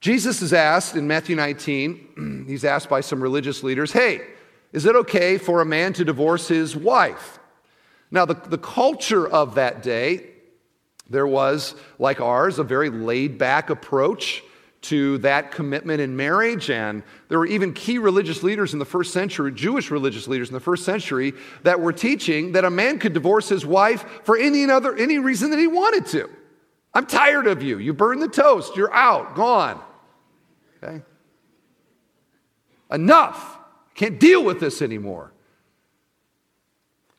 Jesus 0.00 0.42
is 0.42 0.52
asked 0.52 0.96
in 0.96 1.06
Matthew 1.06 1.36
19, 1.36 2.44
he's 2.48 2.64
asked 2.64 2.88
by 2.88 3.00
some 3.00 3.22
religious 3.22 3.62
leaders, 3.62 3.92
"Hey, 3.92 4.22
is 4.72 4.86
it 4.86 4.96
okay 4.96 5.38
for 5.38 5.60
a 5.60 5.66
man 5.66 5.92
to 5.94 6.04
divorce 6.04 6.48
his 6.48 6.76
wife? 6.76 7.38
Now, 8.10 8.26
the, 8.26 8.34
the 8.34 8.58
culture 8.58 9.26
of 9.26 9.54
that 9.54 9.82
day, 9.82 10.28
there 11.08 11.26
was, 11.26 11.74
like 11.98 12.20
ours, 12.20 12.58
a 12.58 12.64
very 12.64 12.90
laid 12.90 13.38
back 13.38 13.70
approach 13.70 14.42
to 14.82 15.18
that 15.18 15.52
commitment 15.52 16.00
in 16.00 16.16
marriage. 16.16 16.70
And 16.70 17.02
there 17.28 17.38
were 17.38 17.46
even 17.46 17.72
key 17.72 17.98
religious 17.98 18.42
leaders 18.42 18.72
in 18.72 18.78
the 18.78 18.84
first 18.84 19.12
century, 19.12 19.52
Jewish 19.52 19.90
religious 19.90 20.28
leaders 20.28 20.48
in 20.48 20.54
the 20.54 20.60
first 20.60 20.84
century, 20.84 21.32
that 21.62 21.80
were 21.80 21.92
teaching 21.92 22.52
that 22.52 22.64
a 22.64 22.70
man 22.70 22.98
could 22.98 23.12
divorce 23.12 23.48
his 23.48 23.64
wife 23.64 24.04
for 24.24 24.36
any 24.36 24.64
other 24.70 24.96
any 24.96 25.18
reason 25.18 25.50
that 25.50 25.58
he 25.58 25.66
wanted 25.66 26.06
to. 26.06 26.28
I'm 26.94 27.06
tired 27.06 27.46
of 27.46 27.62
you. 27.62 27.78
You 27.78 27.94
burn 27.94 28.18
the 28.18 28.28
toast. 28.28 28.76
You're 28.76 28.92
out, 28.92 29.34
gone. 29.34 29.80
Okay? 30.82 31.02
Enough. 32.90 33.58
Can't 33.94 34.20
deal 34.20 34.44
with 34.44 34.60
this 34.60 34.82
anymore. 34.82 35.32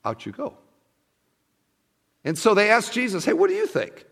Out 0.06 0.26
you 0.26 0.32
go. 0.32 0.58
And 2.24 2.38
so 2.38 2.54
they 2.54 2.70
asked 2.70 2.94
Jesus, 2.94 3.26
Hey, 3.26 3.34
what 3.34 3.48
do 3.48 3.56
you 3.56 3.68
think? 3.68 4.06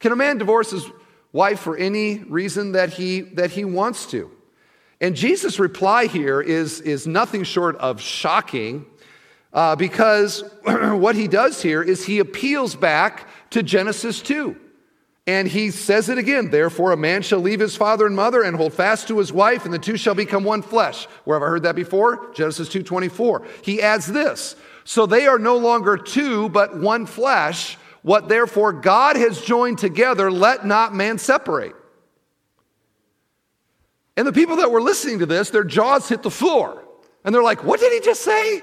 Can 0.00 0.10
a 0.10 0.16
man 0.16 0.38
divorce 0.38 0.72
his 0.72 0.84
wife 1.32 1.60
for 1.60 1.76
any 1.76 2.18
reason 2.18 2.72
that 2.72 2.90
he, 2.90 3.20
that 3.20 3.50
he 3.50 3.64
wants 3.64 4.06
to? 4.06 4.30
And 5.00 5.16
Jesus' 5.16 5.58
reply 5.58 6.06
here 6.06 6.40
is, 6.40 6.80
is 6.80 7.06
nothing 7.06 7.42
short 7.42 7.76
of 7.76 8.00
shocking 8.00 8.86
uh, 9.52 9.76
because 9.76 10.44
what 10.64 11.14
he 11.14 11.28
does 11.28 11.60
here 11.60 11.82
is 11.82 12.04
he 12.04 12.20
appeals 12.20 12.74
back 12.74 13.28
to 13.50 13.62
Genesis 13.62 14.22
2. 14.22 14.56
And 15.26 15.46
he 15.46 15.70
says 15.70 16.08
it 16.08 16.18
again. 16.18 16.50
Therefore, 16.50 16.90
a 16.90 16.96
man 16.96 17.22
shall 17.22 17.38
leave 17.38 17.60
his 17.60 17.76
father 17.76 18.06
and 18.06 18.16
mother 18.16 18.42
and 18.42 18.56
hold 18.56 18.72
fast 18.72 19.06
to 19.08 19.18
his 19.18 19.32
wife, 19.32 19.64
and 19.64 19.72
the 19.72 19.78
two 19.78 19.96
shall 19.96 20.16
become 20.16 20.42
one 20.42 20.62
flesh. 20.62 21.04
Where 21.24 21.38
have 21.38 21.46
I 21.46 21.50
heard 21.50 21.62
that 21.62 21.76
before? 21.76 22.32
Genesis 22.34 22.68
2:24. 22.68 23.42
He 23.62 23.80
adds 23.80 24.08
this: 24.08 24.56
So 24.82 25.06
they 25.06 25.28
are 25.28 25.38
no 25.38 25.56
longer 25.56 25.96
two, 25.96 26.48
but 26.48 26.76
one 26.76 27.06
flesh. 27.06 27.78
What 28.02 28.28
therefore 28.28 28.72
God 28.72 29.16
has 29.16 29.40
joined 29.40 29.78
together, 29.78 30.30
let 30.30 30.66
not 30.66 30.94
man 30.94 31.18
separate. 31.18 31.74
And 34.16 34.26
the 34.26 34.32
people 34.32 34.56
that 34.56 34.70
were 34.70 34.82
listening 34.82 35.20
to 35.20 35.26
this, 35.26 35.50
their 35.50 35.64
jaws 35.64 36.08
hit 36.08 36.22
the 36.22 36.30
floor. 36.30 36.82
And 37.24 37.34
they're 37.34 37.42
like, 37.42 37.64
what 37.64 37.80
did 37.80 37.92
he 37.92 38.00
just 38.00 38.22
say? 38.22 38.62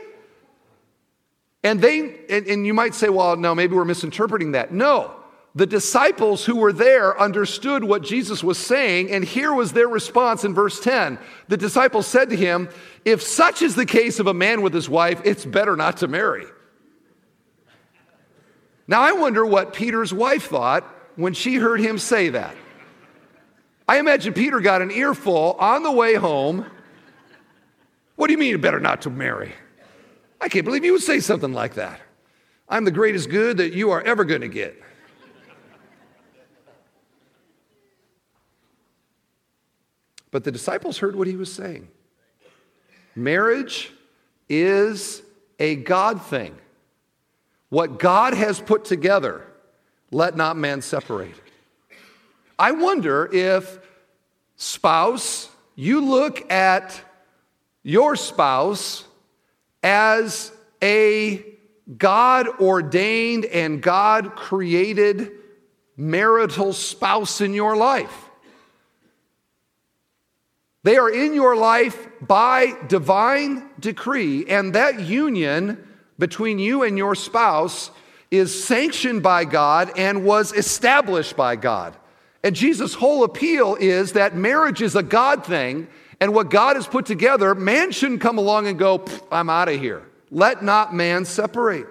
And 1.64 1.82
they, 1.82 2.20
and, 2.30 2.48
and 2.48 2.66
you 2.66 2.74
might 2.74 2.94
say, 2.94 3.10
well, 3.10 3.36
no, 3.36 3.56
maybe 3.56 3.76
we're 3.76 3.86
misinterpreting 3.86 4.54
that. 4.54 4.72
No. 4.72 5.16
The 5.56 5.66
disciples 5.66 6.46
who 6.46 6.58
were 6.58 6.72
there 6.72 7.20
understood 7.20 7.84
what 7.84 8.04
Jesus 8.04 8.44
was 8.44 8.58
saying, 8.58 9.10
and 9.10 9.26
here 9.26 9.52
was 9.54 9.74
their 9.74 9.88
response 9.88 10.44
in 10.44 10.54
verse 10.54 10.80
10. 10.80 11.18
The 11.48 11.58
disciples 11.58 12.06
said 12.06 12.30
to 12.30 12.36
him, 12.36 12.70
If 13.04 13.22
such 13.24 13.62
is 13.62 13.76
the 13.76 13.86
case 13.86 14.20
of 14.20 14.28
a 14.28 14.34
man 14.34 14.62
with 14.62 14.74
his 14.74 14.88
wife, 14.88 15.22
it's 15.26 15.46
better 15.46 15.76
not 15.76 15.98
to 15.98 16.08
marry. 16.08 16.46
Now, 18.90 19.02
I 19.02 19.12
wonder 19.12 19.46
what 19.46 19.74
Peter's 19.74 20.12
wife 20.12 20.48
thought 20.48 20.84
when 21.16 21.36
she 21.36 21.58
heard 21.58 21.80
him 21.80 22.00
say 22.00 22.30
that. 22.30 22.56
I 23.88 24.00
imagine 24.00 24.34
Peter 24.34 24.60
got 24.60 24.82
an 24.82 24.90
earful 24.90 25.54
on 25.60 25.84
the 25.84 25.92
way 25.92 26.16
home. 26.16 26.66
What 28.16 28.28
do 28.28 28.34
you 28.34 28.40
mean, 28.40 28.60
better 28.60 28.80
not 28.80 29.04
to 29.04 29.12
marry? 29.12 29.54
I 30.42 30.50
can't 30.50 30.66
believe 30.66 30.84
you 30.84 30.94
would 30.94 31.04
say 31.04 31.20
something 31.20 31.54
like 31.54 31.76
that. 31.76 32.02
I'm 32.68 32.84
the 32.84 32.90
greatest 32.90 33.30
good 33.30 33.58
that 33.58 33.74
you 33.74 33.92
are 33.92 34.02
ever 34.02 34.26
going 34.26 34.42
to 34.42 34.48
get. 34.48 34.82
But 40.32 40.46
the 40.46 40.52
disciples 40.52 40.98
heard 40.98 41.16
what 41.16 41.28
he 41.28 41.36
was 41.36 41.54
saying. 41.54 41.90
Marriage 43.16 43.92
is 44.50 45.22
a 45.60 45.76
God 45.76 46.24
thing. 46.24 46.58
What 47.70 48.00
God 48.00 48.34
has 48.34 48.60
put 48.60 48.86
together, 48.86 49.46
let 50.12 50.36
not 50.36 50.58
man 50.58 50.82
separate. 50.82 51.36
I 52.58 52.72
wonder 52.72 53.30
if, 53.32 53.80
spouse, 54.56 55.50
you 55.76 56.02
look 56.02 56.52
at 56.52 57.00
your 57.84 58.16
spouse 58.16 59.06
as 59.82 60.52
a 60.84 61.46
God 61.98 62.48
ordained 62.60 63.46
and 63.46 63.82
God 63.82 64.36
created 64.36 65.32
marital 65.96 66.74
spouse 66.74 67.42
in 67.42 67.54
your 67.54 67.76
life. 67.76 68.30
They 70.84 70.98
are 70.98 71.10
in 71.10 71.34
your 71.34 71.56
life 71.56 72.08
by 72.22 72.74
divine 72.88 73.70
decree, 73.80 74.46
and 74.48 74.74
that 74.76 75.02
union 75.02 75.86
between 76.20 76.60
you 76.60 76.84
and 76.84 76.98
your 76.98 77.16
spouse 77.16 77.90
is 78.30 78.64
sanctioned 78.64 79.24
by 79.24 79.46
God 79.46 79.92
and 79.98 80.24
was 80.24 80.54
established 80.54 81.36
by 81.36 81.56
God. 81.56 81.96
And 82.44 82.56
Jesus' 82.56 82.94
whole 82.94 83.24
appeal 83.24 83.76
is 83.80 84.14
that 84.14 84.36
marriage 84.36 84.82
is 84.82 84.96
a 84.96 85.04
God 85.04 85.46
thing, 85.46 85.88
and 86.22 86.34
what 86.34 86.52
God 86.52 86.76
has 86.76 86.86
put 86.86 87.06
together, 87.06 87.56
man 87.56 87.92
shouldn't 87.92 88.22
come 88.22 88.38
along 88.38 88.68
and 88.68 88.78
go, 88.78 89.04
I'm 89.32 89.50
out 89.50 89.70
of 89.70 89.80
here. 89.80 90.04
Let 90.30 90.62
not 90.64 90.94
man 90.94 91.26
separate. 91.26 91.88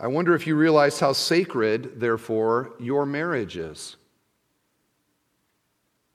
I 0.00 0.06
wonder 0.08 0.34
if 0.34 0.46
you 0.46 0.54
realize 0.54 1.00
how 1.00 1.12
sacred, 1.12 1.98
therefore, 1.98 2.74
your 2.78 3.06
marriage 3.06 3.56
is. 3.56 3.96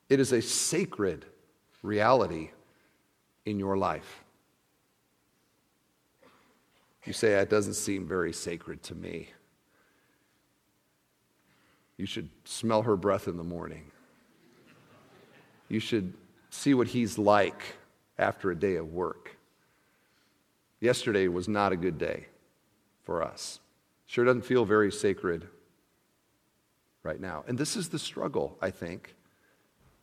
It 0.08 0.20
is 0.20 0.32
a 0.32 0.42
sacred 0.42 1.26
reality 1.82 2.52
in 3.46 3.60
your 3.60 3.78
life. 3.78 4.24
You 7.06 7.14
say, 7.14 7.32
that 7.32 7.50
doesn't 7.50 7.74
seem 7.74 8.08
very 8.08 8.32
sacred 8.32 8.82
to 8.84 8.96
me. 8.96 9.30
You 11.98 12.06
should 12.06 12.30
smell 12.46 12.84
her 12.84 12.96
breath 12.96 13.28
in 13.28 13.38
the 13.38 13.44
morning. 13.44 13.92
You 15.68 15.80
should 15.80 16.14
see 16.50 16.74
what 16.74 16.88
he's 16.88 17.18
like 17.18 17.62
after 18.18 18.52
a 18.52 18.56
day 18.56 18.76
of 18.76 18.94
work. 18.94 19.38
Yesterday 20.80 21.28
was 21.28 21.48
not 21.48 21.72
a 21.72 21.78
good 21.78 21.98
day 21.98 22.28
for 23.04 23.24
us. 23.24 23.60
Sure 24.06 24.26
doesn't 24.26 24.46
feel 24.46 24.66
very 24.66 24.92
sacred 24.92 25.48
right 27.04 27.20
now. 27.20 27.44
And 27.48 27.58
this 27.58 27.76
is 27.76 27.90
the 27.90 28.00
struggle, 28.00 28.58
I 28.62 28.70
think, 28.70 29.16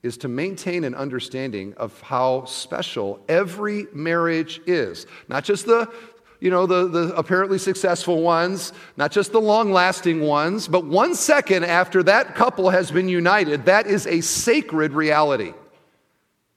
is 0.02 0.16
to 0.18 0.28
maintain 0.28 0.84
an 0.84 0.94
understanding 0.94 1.74
of 1.76 2.00
how 2.00 2.44
special 2.46 3.20
every 3.28 3.86
marriage 3.92 4.60
is. 4.66 5.06
Not 5.28 5.44
just 5.44 5.66
the 5.66 5.92
you 6.40 6.50
know, 6.50 6.66
the, 6.66 6.88
the 6.88 7.14
apparently 7.16 7.58
successful 7.58 8.22
ones, 8.22 8.72
not 8.96 9.12
just 9.12 9.30
the 9.30 9.40
long 9.40 9.72
lasting 9.72 10.22
ones, 10.22 10.68
but 10.68 10.86
one 10.86 11.14
second 11.14 11.64
after 11.64 12.02
that 12.04 12.34
couple 12.34 12.70
has 12.70 12.90
been 12.90 13.10
united, 13.10 13.66
that 13.66 13.86
is 13.86 14.06
a 14.06 14.22
sacred 14.22 14.94
reality 14.94 15.52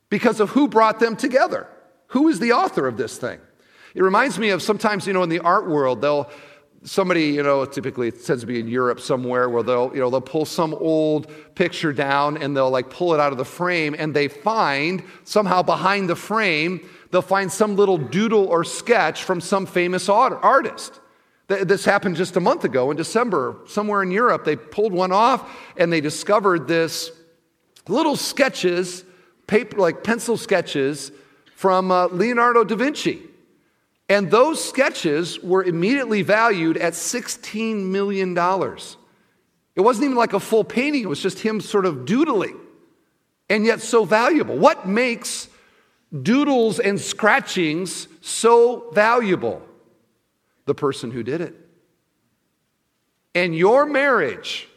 because 0.09 0.39
of 0.39 0.51
who 0.51 0.69
brought 0.69 1.01
them 1.01 1.17
together. 1.17 1.67
Who 2.07 2.29
is 2.29 2.39
the 2.39 2.53
author 2.53 2.87
of 2.87 2.95
this 2.95 3.17
thing? 3.17 3.39
It 3.93 4.01
reminds 4.01 4.39
me 4.39 4.49
of 4.49 4.61
sometimes, 4.61 5.05
you 5.05 5.13
know, 5.13 5.23
in 5.23 5.29
the 5.29 5.39
art 5.39 5.67
world, 5.67 6.01
they'll, 6.01 6.29
somebody, 6.83 7.25
you 7.27 7.43
know, 7.43 7.65
typically 7.65 8.09
it 8.09 8.23
tends 8.25 8.43
to 8.43 8.47
be 8.47 8.59
in 8.59 8.67
Europe 8.67 8.99
somewhere 8.99 9.49
where 9.49 9.63
they'll, 9.63 9.91
you 9.93 9.99
know, 9.99 10.09
they'll 10.09 10.21
pull 10.21 10.45
some 10.45 10.73
old 10.75 11.31
picture 11.55 11.93
down 11.93 12.37
and 12.37 12.55
they'll 12.55 12.69
like 12.69 12.89
pull 12.89 13.13
it 13.13 13.19
out 13.19 13.31
of 13.31 13.37
the 13.37 13.45
frame 13.45 13.95
and 13.97 14.13
they 14.13 14.27
find 14.27 15.03
somehow 15.23 15.61
behind 15.61 16.09
the 16.09 16.15
frame, 16.15 16.87
they'll 17.11 17.21
find 17.21 17.51
some 17.51 17.75
little 17.75 17.97
doodle 17.97 18.45
or 18.47 18.63
sketch 18.63 19.23
from 19.23 19.39
some 19.39 19.65
famous 19.65 20.09
artist. 20.09 20.99
This 21.47 21.85
happened 21.85 22.15
just 22.15 22.35
a 22.37 22.39
month 22.39 22.63
ago 22.63 22.89
in 22.89 22.97
December, 22.97 23.57
somewhere 23.67 24.01
in 24.01 24.11
Europe. 24.11 24.45
They 24.45 24.55
pulled 24.55 24.93
one 24.93 25.11
off 25.11 25.49
and 25.77 25.91
they 25.91 26.01
discovered 26.01 26.67
this 26.67 27.11
little 27.87 28.15
sketches, 28.15 29.03
paper, 29.47 29.77
like 29.77 30.03
pencil 30.03 30.37
sketches 30.37 31.11
from 31.55 31.91
uh, 31.91 32.07
Leonardo 32.07 32.63
da 32.63 32.75
Vinci. 32.75 33.21
And 34.09 34.29
those 34.29 34.63
sketches 34.63 35.39
were 35.39 35.63
immediately 35.63 36.21
valued 36.21 36.77
at 36.77 36.93
$16 36.93 37.85
million. 37.85 38.37
It 39.75 39.81
wasn't 39.81 40.05
even 40.05 40.17
like 40.17 40.33
a 40.33 40.39
full 40.39 40.63
painting, 40.63 41.03
it 41.03 41.09
was 41.09 41.21
just 41.21 41.39
him 41.39 41.61
sort 41.61 41.85
of 41.85 42.05
doodling, 42.05 42.59
and 43.49 43.65
yet 43.65 43.81
so 43.81 44.05
valuable. 44.05 44.57
What 44.57 44.87
makes 44.87 45.47
doodles 46.21 46.79
and 46.79 46.99
scratchings 46.99 48.07
so 48.21 48.91
valuable? 48.93 49.61
The 50.65 50.75
person 50.75 51.11
who 51.11 51.23
did 51.23 51.41
it. 51.41 51.55
And 53.35 53.55
your 53.55 53.85
marriage, 53.85 54.67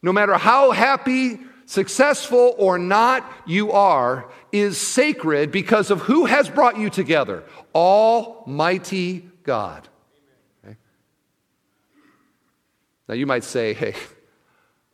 no 0.00 0.12
matter 0.12 0.34
how 0.34 0.70
happy, 0.70 1.38
successful, 1.66 2.54
or 2.56 2.78
not 2.78 3.30
you 3.46 3.72
are, 3.72 4.30
is 4.58 4.78
sacred 4.78 5.50
because 5.50 5.90
of 5.90 6.02
who 6.02 6.24
has 6.26 6.48
brought 6.48 6.78
you 6.78 6.90
together 6.90 7.42
Almighty 7.74 9.28
God. 9.42 9.88
Okay? 10.64 10.76
Now, 13.08 13.14
you 13.14 13.26
might 13.26 13.44
say, 13.44 13.74
hey, 13.74 13.94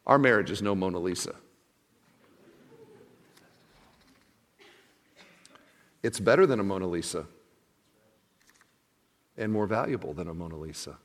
our 0.07 0.19
marriage 0.19 0.51
is 0.51 0.63
no 0.63 0.75
Mona 0.75 0.99
Lisa. 0.99 1.35
It's 6.03 6.19
better 6.19 6.47
than 6.47 6.59
a 6.59 6.65
Mona 6.65 6.87
Lisa 6.87 7.27
and 9.37 9.53
more 9.53 9.67
valuable 9.67 10.13
than 10.13 10.29
a 10.29 10.35
Mona 10.35 10.57
Lisa 10.57 10.99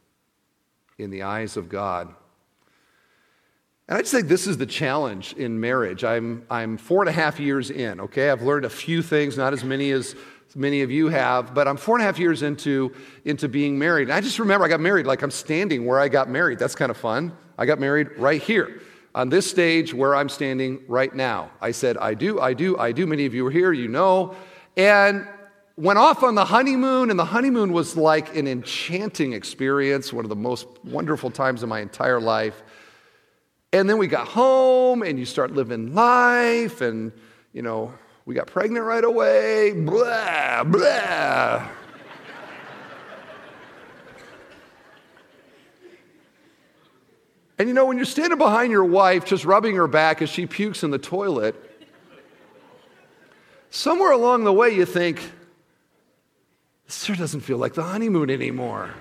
in 0.97 1.11
the 1.11 1.23
eyes 1.23 1.55
of 1.57 1.69
God. 1.69 2.13
And 3.87 3.97
I 3.97 4.01
just 4.01 4.11
think 4.11 4.27
this 4.27 4.47
is 4.47 4.57
the 4.57 4.65
challenge 4.65 5.33
in 5.33 5.59
marriage. 5.59 6.03
I'm, 6.03 6.45
I'm 6.49 6.77
four 6.77 7.01
and 7.01 7.09
a 7.09 7.13
half 7.13 7.39
years 7.39 7.71
in, 7.71 8.01
okay? 8.01 8.29
I've 8.29 8.41
learned 8.41 8.65
a 8.65 8.69
few 8.69 9.01
things, 9.01 9.37
not 9.37 9.53
as 9.53 9.63
many 9.63 9.91
as 9.91 10.15
many 10.55 10.81
of 10.81 10.89
you 10.89 11.07
have, 11.07 11.53
but 11.53 11.67
I'm 11.67 11.77
four 11.77 11.95
and 11.95 12.01
a 12.01 12.05
half 12.05 12.19
years 12.19 12.41
into, 12.41 12.93
into 13.25 13.47
being 13.47 13.77
married. 13.77 14.03
And 14.03 14.13
I 14.13 14.21
just 14.21 14.39
remember 14.39 14.65
I 14.65 14.69
got 14.69 14.79
married 14.79 15.05
like 15.05 15.21
I'm 15.21 15.31
standing 15.31 15.85
where 15.85 15.99
I 15.99 16.09
got 16.09 16.29
married. 16.29 16.57
That's 16.59 16.75
kind 16.75 16.89
of 16.89 16.97
fun. 16.97 17.31
I 17.57 17.65
got 17.65 17.79
married 17.79 18.09
right 18.17 18.41
here 18.41 18.81
on 19.13 19.29
this 19.29 19.49
stage 19.49 19.93
where 19.93 20.15
I'm 20.15 20.29
standing 20.29 20.83
right 20.87 21.13
now. 21.13 21.51
I 21.61 21.71
said, 21.71 21.97
I 21.97 22.13
do, 22.13 22.39
I 22.39 22.53
do, 22.53 22.77
I 22.77 22.91
do. 22.91 23.07
Many 23.07 23.25
of 23.25 23.33
you 23.33 23.45
are 23.47 23.51
here, 23.51 23.71
you 23.71 23.87
know. 23.87 24.35
And 24.75 25.27
went 25.75 25.99
off 25.99 26.23
on 26.23 26.35
the 26.35 26.45
honeymoon, 26.45 27.09
and 27.09 27.19
the 27.19 27.25
honeymoon 27.25 27.71
was 27.71 27.95
like 27.95 28.35
an 28.35 28.47
enchanting 28.47 29.33
experience, 29.33 30.11
one 30.11 30.25
of 30.25 30.29
the 30.29 30.35
most 30.35 30.67
wonderful 30.83 31.29
times 31.29 31.61
of 31.61 31.69
my 31.69 31.79
entire 31.81 32.19
life. 32.19 32.63
And 33.73 33.89
then 33.89 33.97
we 33.97 34.07
got 34.07 34.27
home 34.27 35.03
and 35.03 35.19
you 35.19 35.25
start 35.25 35.51
living 35.51 35.93
life 35.93 36.79
and, 36.81 37.11
you 37.51 37.61
know, 37.61 37.93
we 38.25 38.33
got 38.33 38.47
pregnant 38.47 38.85
right 38.85 39.03
away, 39.03 39.73
blah, 39.73 40.63
blah. 40.63 41.67
and 47.57 47.67
you 47.67 47.73
know, 47.73 47.85
when 47.85 47.97
you're 47.97 48.05
standing 48.05 48.37
behind 48.37 48.71
your 48.71 48.85
wife, 48.85 49.25
just 49.25 49.43
rubbing 49.43 49.75
her 49.75 49.87
back 49.87 50.21
as 50.21 50.29
she 50.29 50.45
pukes 50.45 50.83
in 50.83 50.91
the 50.91 50.97
toilet, 50.97 51.55
somewhere 53.69 54.11
along 54.11 54.45
the 54.45 54.53
way 54.53 54.69
you 54.69 54.85
think, 54.85 55.21
this 56.85 57.03
sure 57.03 57.17
doesn't 57.17 57.41
feel 57.41 57.57
like 57.57 57.73
the 57.73 57.83
honeymoon 57.83 58.29
anymore. 58.29 58.93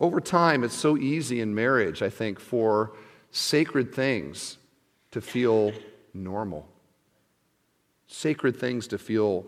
Over 0.00 0.20
time, 0.20 0.64
it's 0.64 0.74
so 0.74 0.96
easy 0.96 1.40
in 1.40 1.54
marriage, 1.54 2.00
I 2.00 2.08
think, 2.08 2.40
for 2.40 2.96
sacred 3.30 3.94
things 3.94 4.56
to 5.10 5.20
feel 5.20 5.72
normal, 6.14 6.66
sacred 8.06 8.56
things 8.56 8.86
to 8.88 8.98
feel 8.98 9.44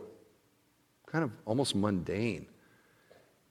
kind 1.07 1.25
of 1.25 1.31
almost 1.47 1.75
mundane. 1.75 2.47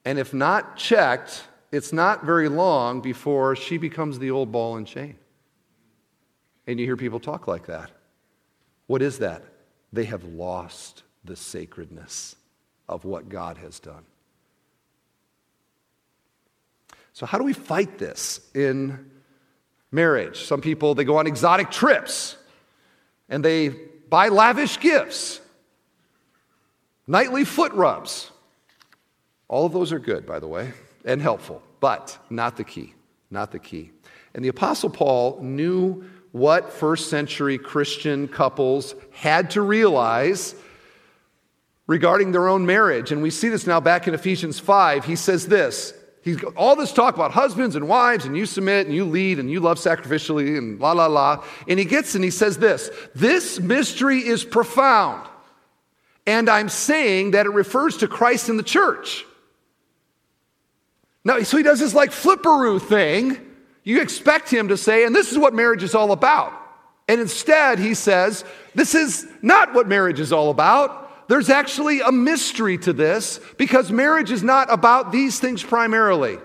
And 0.06 0.20
if 0.20 0.34
not 0.34 0.78
checked, 0.78 1.48
it's 1.72 1.92
not 1.92 2.24
very 2.24 2.50
long 2.50 3.02
before 3.02 3.56
she 3.56 3.78
becomes 3.78 4.20
the 4.20 4.32
old 4.32 4.52
ball 4.52 4.78
and 4.78 4.86
chain. 4.86 5.16
And 6.68 6.80
you 6.80 6.86
hear 6.86 6.98
people 6.98 7.20
talk 7.20 7.48
like 7.48 7.66
that. 7.68 7.92
What 8.88 9.02
is 9.02 9.20
that? 9.20 9.44
They 9.94 10.06
have 10.06 10.24
lost 10.24 11.04
the 11.24 11.36
sacredness 11.36 12.36
of 12.88 13.06
what 13.06 13.30
God 13.30 13.58
has 13.58 13.80
done. 13.80 14.04
So, 17.14 17.26
how 17.26 17.38
do 17.38 17.44
we 17.44 17.54
fight 17.54 17.98
this 17.98 18.40
in 18.54 19.12
marriage? 19.92 20.46
Some 20.46 20.62
people, 20.62 20.96
they 20.96 21.04
go 21.04 21.18
on 21.18 21.28
exotic 21.28 21.70
trips 21.70 22.38
and 23.30 23.44
they 23.44 23.70
buy 23.70 24.30
lavish 24.30 24.80
gifts, 24.80 25.42
nightly 27.08 27.46
foot 27.46 27.74
rubs. 27.74 28.32
All 29.48 29.66
of 29.66 29.74
those 29.74 29.92
are 29.92 30.00
good, 30.00 30.26
by 30.26 30.40
the 30.40 30.48
way, 30.48 30.72
and 31.04 31.22
helpful, 31.22 31.62
but 31.80 32.18
not 32.30 32.56
the 32.56 32.64
key. 32.64 32.94
Not 33.30 33.52
the 33.52 33.60
key. 33.60 33.92
And 34.34 34.44
the 34.44 34.50
Apostle 34.50 34.90
Paul 34.90 35.40
knew 35.42 36.06
what 36.32 36.72
first 36.72 37.10
century 37.10 37.58
Christian 37.58 38.28
couples 38.28 38.96
had 39.12 39.52
to 39.52 39.62
realize 39.62 40.56
regarding 41.88 42.32
their 42.32 42.48
own 42.48 42.66
marriage. 42.66 43.12
And 43.12 43.22
we 43.22 43.30
see 43.30 43.50
this 43.50 43.68
now 43.68 43.82
back 43.82 44.08
in 44.08 44.14
Ephesians 44.14 44.60
5. 44.60 45.04
He 45.06 45.16
says 45.16 45.48
this 45.48 45.94
He's 46.24 46.38
got 46.38 46.56
all 46.56 46.76
this 46.76 46.94
talk 46.94 47.16
about 47.16 47.32
husbands 47.32 47.76
and 47.76 47.88
wives, 47.88 48.26
and 48.26 48.38
you 48.38 48.46
submit 48.46 48.86
and 48.86 48.96
you 48.96 49.06
lead 49.06 49.40
and 49.40 49.50
you 49.50 49.60
love 49.60 49.78
sacrificially 49.78 50.58
and 50.58 50.80
la 50.80 50.92
la 50.92 51.08
la. 51.08 51.44
And 51.68 51.80
he 51.80 51.86
gets 51.86 52.14
and 52.14 52.24
he 52.24 52.30
says 52.30 52.58
this 52.58 52.90
This 53.16 53.60
mystery 53.60 54.20
is 54.20 54.44
profound. 54.44 55.28
And 56.28 56.50
I'm 56.50 56.70
saying 56.70 57.32
that 57.32 57.48
it 57.48 57.52
refers 57.52 57.98
to 57.98 58.08
Christ 58.08 58.50
in 58.50 58.58
the 58.58 58.64
church. 58.64 59.26
Now, 61.24 61.40
so 61.42 61.58
he 61.58 61.64
does 61.64 61.80
this 61.80 61.94
like 61.94 62.12
flipperoo 62.12 62.82
thing. 62.82 63.40
You 63.84 64.02
expect 64.02 64.52
him 64.52 64.68
to 64.68 64.78
say, 64.78 65.06
and 65.06 65.16
this 65.16 65.32
is 65.32 65.40
what 65.40 65.54
marriage 65.56 65.82
is 65.82 65.96
all 65.96 66.12
about. 66.12 66.54
And 67.08 67.20
instead, 67.20 67.80
he 67.80 67.96
says, 67.96 68.46
this 68.76 68.94
is 68.94 69.28
not 69.42 69.74
what 69.74 69.88
marriage 69.88 70.20
is 70.20 70.32
all 70.32 70.52
about. 70.52 71.11
There's 71.32 71.50
actually 71.50 72.02
a 72.02 72.12
mystery 72.12 72.78
to 72.80 72.92
this 72.92 73.40
because 73.56 73.90
marriage 73.90 74.32
is 74.32 74.44
not 74.44 74.70
about 74.70 75.14
these 75.14 75.40
things 75.40 75.64
primarily. 75.64 76.40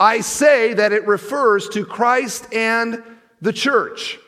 I 0.00 0.22
say 0.22 0.72
that 0.72 0.94
it 0.94 1.06
refers 1.06 1.68
to 1.68 1.84
Christ 1.84 2.54
and 2.54 3.02
the 3.42 3.52
church. 3.52 4.18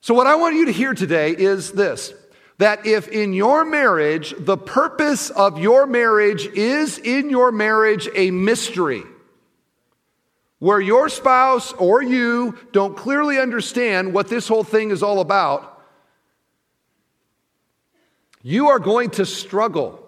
So, 0.00 0.14
what 0.14 0.26
I 0.26 0.36
want 0.36 0.54
you 0.56 0.64
to 0.64 0.72
hear 0.72 0.94
today 0.94 1.32
is 1.36 1.72
this 1.72 2.14
that 2.56 2.86
if 2.86 3.08
in 3.08 3.34
your 3.34 3.62
marriage, 3.62 4.32
the 4.38 4.56
purpose 4.56 5.28
of 5.28 5.58
your 5.58 5.86
marriage 5.86 6.46
is 6.46 6.96
in 6.96 7.28
your 7.28 7.52
marriage 7.52 8.08
a 8.14 8.30
mystery, 8.30 9.02
where 10.60 10.80
your 10.80 11.10
spouse 11.10 11.74
or 11.74 12.02
you 12.02 12.58
don't 12.72 12.96
clearly 12.96 13.38
understand 13.38 14.14
what 14.14 14.28
this 14.28 14.48
whole 14.48 14.64
thing 14.64 14.92
is 14.92 15.02
all 15.02 15.20
about, 15.20 15.71
you 18.42 18.68
are 18.68 18.78
going 18.78 19.10
to 19.10 19.26
struggle 19.26 19.98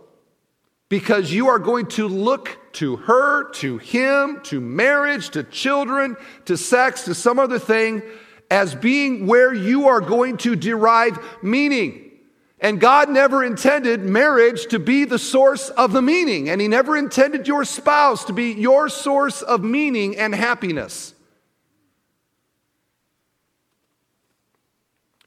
because 0.88 1.33
you 1.33 1.49
are 1.49 1.59
going 1.59 1.87
to 1.87 2.07
look 2.09 2.59
to 2.75 2.97
her, 2.97 3.51
to 3.51 3.79
him, 3.79 4.40
to 4.44 4.61
marriage, 4.61 5.31
to 5.31 5.42
children, 5.44 6.16
to 6.44 6.57
sex, 6.57 7.05
to 7.05 7.14
some 7.14 7.38
other 7.38 7.59
thing 7.59 8.03
as 8.51 8.75
being 8.75 9.27
where 9.27 9.55
you 9.55 9.88
are 9.88 10.01
going 10.01 10.37
to 10.38 10.55
derive 10.55 11.18
meaning. 11.42 12.01
And 12.61 12.81
God 12.81 13.09
never 13.11 13.44
intended 13.44 14.01
marriage 14.01 14.66
to 14.66 14.79
be 14.79 15.05
the 15.05 15.18
source 15.18 15.70
of 15.70 15.92
the 15.92 16.03
meaning, 16.03 16.49
and 16.49 16.61
He 16.61 16.68
never 16.68 16.97
intended 16.97 17.47
your 17.47 17.64
spouse 17.64 18.25
to 18.27 18.33
be 18.33 18.53
your 18.53 18.88
source 18.88 19.42
of 19.42 19.62
meaning 19.62 20.16
and 20.16 20.35
happiness. 20.35 21.13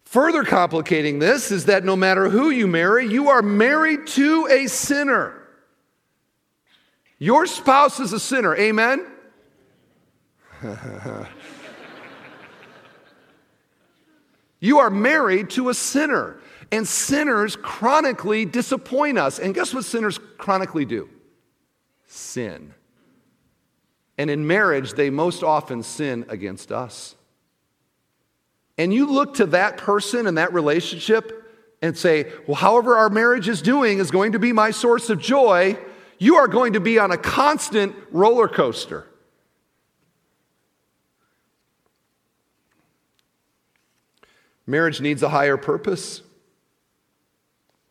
Further 0.08 0.44
complicating 0.46 1.20
this 1.20 1.52
is 1.52 1.66
that 1.66 1.84
no 1.84 1.98
matter 1.98 2.30
who 2.30 2.50
you 2.50 2.66
marry, 2.66 3.06
you 3.06 3.28
are 3.28 3.42
married 3.42 4.08
to 4.08 4.48
a 4.50 4.68
sinner. 4.68 5.34
Your 7.20 7.46
spouse 7.46 8.00
is 8.00 8.14
a 8.14 8.20
sinner. 8.20 8.56
Amen? 8.56 9.06
you 14.62 14.80
are 14.80 14.90
married 14.90 15.50
to 15.50 15.68
a 15.68 15.74
sinner. 15.74 16.40
And 16.72 16.88
sinners 16.88 17.58
chronically 17.58 18.46
disappoint 18.46 19.18
us. 19.18 19.40
And 19.40 19.54
guess 19.54 19.74
what 19.74 19.84
sinners 19.84 20.22
chronically 20.38 20.86
do? 20.86 21.10
Sin. 22.06 22.74
And 24.18 24.30
in 24.30 24.48
marriage, 24.48 24.94
they 24.94 25.10
most 25.10 25.44
often 25.44 25.84
sin 25.84 26.24
against 26.30 26.72
us. 26.72 27.17
And 28.78 28.94
you 28.94 29.12
look 29.12 29.36
to 29.36 29.46
that 29.48 29.78
person 29.78 30.28
and 30.28 30.38
that 30.38 30.54
relationship 30.54 31.44
and 31.82 31.98
say, 31.98 32.32
well, 32.48 32.56
however 32.56 32.96
our 32.96 33.10
marriage 33.10 33.48
is 33.48 33.62
doing 33.62 34.00
is 34.00 34.12
going 34.12 34.34
to 34.34 34.40
be 34.40 34.54
my 34.54 34.72
source 34.72 35.10
of 35.10 35.20
joy 35.20 35.78
you 36.20 36.36
are 36.36 36.48
going 36.48 36.74
to 36.74 36.80
be 36.80 36.98
on 37.00 37.12
a 37.12 37.18
constant 37.18 37.96
roller 38.12 38.48
coaster. 38.48 39.06
Marriage 44.66 45.00
needs 45.00 45.24
a 45.24 45.30
higher 45.30 45.58
purpose. 45.58 46.22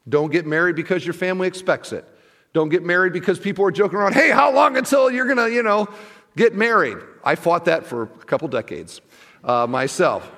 Don't 0.09 0.31
get 0.31 0.47
married 0.47 0.77
because 0.77 1.05
your 1.07 1.15
family 1.15 1.49
expects 1.49 1.93
it. 1.93 2.05
Don't 2.53 2.69
get 2.69 2.85
married 2.85 3.13
because 3.13 3.39
people 3.39 3.65
are 3.65 3.71
joking 3.71 3.99
around, 3.99 4.15
hey, 4.15 4.31
how 4.31 4.53
long 4.53 4.77
until 4.77 5.11
you're 5.11 5.25
going 5.25 5.37
to, 5.37 5.51
you 5.51 5.63
know, 5.63 5.89
get 6.37 6.55
married? 6.55 6.99
I 7.25 7.35
fought 7.35 7.65
that 7.67 7.87
for 7.87 8.05
a 8.05 8.07
couple 8.07 8.49
decades 8.49 9.01
uh, 9.45 9.67
myself. 9.67 10.31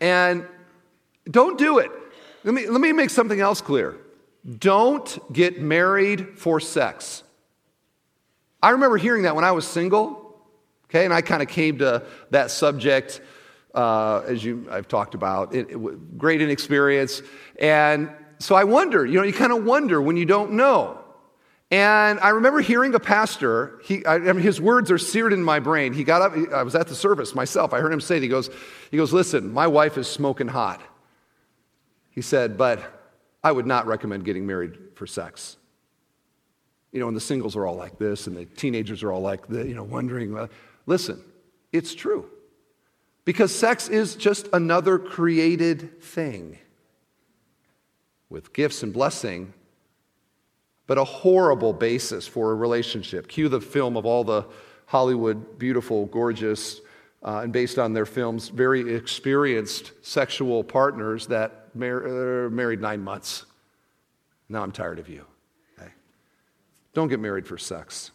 And 0.00 0.46
don't 1.30 1.58
do 1.58 1.78
it. 1.78 1.90
Let 2.44 2.54
me, 2.54 2.66
let 2.66 2.80
me 2.80 2.92
make 2.92 3.10
something 3.10 3.40
else 3.40 3.60
clear. 3.60 3.96
Don't 4.58 5.32
get 5.32 5.60
married 5.60 6.38
for 6.38 6.60
sex. 6.60 7.22
I 8.62 8.70
remember 8.70 8.96
hearing 8.96 9.22
that 9.22 9.34
when 9.34 9.44
I 9.44 9.52
was 9.52 9.66
single, 9.66 10.38
okay, 10.86 11.04
and 11.04 11.12
I 11.12 11.20
kind 11.20 11.42
of 11.42 11.48
came 11.48 11.78
to 11.78 12.04
that 12.30 12.50
subject 12.50 13.20
uh, 13.74 14.22
as 14.26 14.42
you 14.44 14.66
I've 14.70 14.88
talked 14.88 15.14
about. 15.14 15.54
It, 15.54 15.70
it, 15.70 16.18
great 16.18 16.40
inexperience, 16.42 17.22
and 17.58 18.10
so 18.38 18.54
I 18.54 18.64
wonder. 18.64 19.06
You 19.06 19.18
know, 19.18 19.22
you 19.22 19.32
kind 19.32 19.52
of 19.52 19.64
wonder 19.64 20.00
when 20.00 20.16
you 20.16 20.26
don't 20.26 20.52
know. 20.52 20.99
And 21.70 22.18
I 22.20 22.30
remember 22.30 22.60
hearing 22.60 22.94
a 22.94 23.00
pastor. 23.00 23.80
He, 23.84 24.04
I, 24.04 24.16
I 24.16 24.18
mean, 24.18 24.40
his 24.40 24.60
words 24.60 24.90
are 24.90 24.98
seared 24.98 25.32
in 25.32 25.42
my 25.42 25.60
brain. 25.60 25.92
He 25.92 26.04
got 26.04 26.22
up. 26.22 26.52
I 26.52 26.62
was 26.64 26.74
at 26.74 26.88
the 26.88 26.94
service 26.94 27.34
myself. 27.34 27.72
I 27.72 27.80
heard 27.80 27.92
him 27.92 28.00
say, 28.00 28.16
it. 28.16 28.22
"He 28.22 28.28
goes, 28.28 28.50
he 28.90 28.96
goes, 28.96 29.12
listen, 29.12 29.52
my 29.52 29.66
wife 29.66 29.96
is 29.96 30.08
smoking 30.08 30.48
hot." 30.48 30.80
He 32.10 32.22
said, 32.22 32.58
"But." 32.58 32.96
I 33.42 33.52
would 33.52 33.66
not 33.66 33.86
recommend 33.86 34.24
getting 34.24 34.46
married 34.46 34.76
for 34.94 35.06
sex. 35.06 35.56
You 36.92 37.00
know, 37.00 37.08
and 37.08 37.16
the 37.16 37.20
singles 37.20 37.56
are 37.56 37.66
all 37.66 37.76
like 37.76 37.98
this, 37.98 38.26
and 38.26 38.36
the 38.36 38.44
teenagers 38.44 39.02
are 39.02 39.12
all 39.12 39.22
like, 39.22 39.46
the, 39.46 39.66
you 39.66 39.74
know, 39.74 39.84
wondering. 39.84 40.36
Uh, 40.36 40.48
listen, 40.86 41.22
it's 41.72 41.94
true. 41.94 42.28
Because 43.24 43.54
sex 43.54 43.88
is 43.88 44.16
just 44.16 44.48
another 44.52 44.98
created 44.98 46.02
thing 46.02 46.58
with 48.28 48.52
gifts 48.52 48.82
and 48.82 48.92
blessing, 48.92 49.54
but 50.90 50.98
a 50.98 51.04
horrible 51.04 51.72
basis 51.72 52.26
for 52.26 52.50
a 52.50 52.54
relationship. 52.56 53.28
Cue 53.28 53.48
the 53.48 53.60
film 53.60 53.96
of 53.96 54.04
all 54.04 54.24
the 54.24 54.44
Hollywood, 54.86 55.56
beautiful, 55.56 56.06
gorgeous, 56.06 56.80
uh, 57.22 57.42
and 57.44 57.52
based 57.52 57.78
on 57.78 57.92
their 57.92 58.04
films, 58.04 58.48
very 58.48 58.96
experienced 58.96 59.92
sexual 60.02 60.64
partners 60.64 61.28
that 61.28 61.68
mar- 61.76 62.46
uh, 62.46 62.50
married 62.50 62.80
nine 62.80 63.04
months. 63.04 63.46
Now 64.48 64.64
I'm 64.64 64.72
tired 64.72 64.98
of 64.98 65.08
you. 65.08 65.24
Okay? 65.78 65.92
Don't 66.92 67.06
get 67.06 67.20
married 67.20 67.46
for 67.46 67.56
sex. 67.56 68.10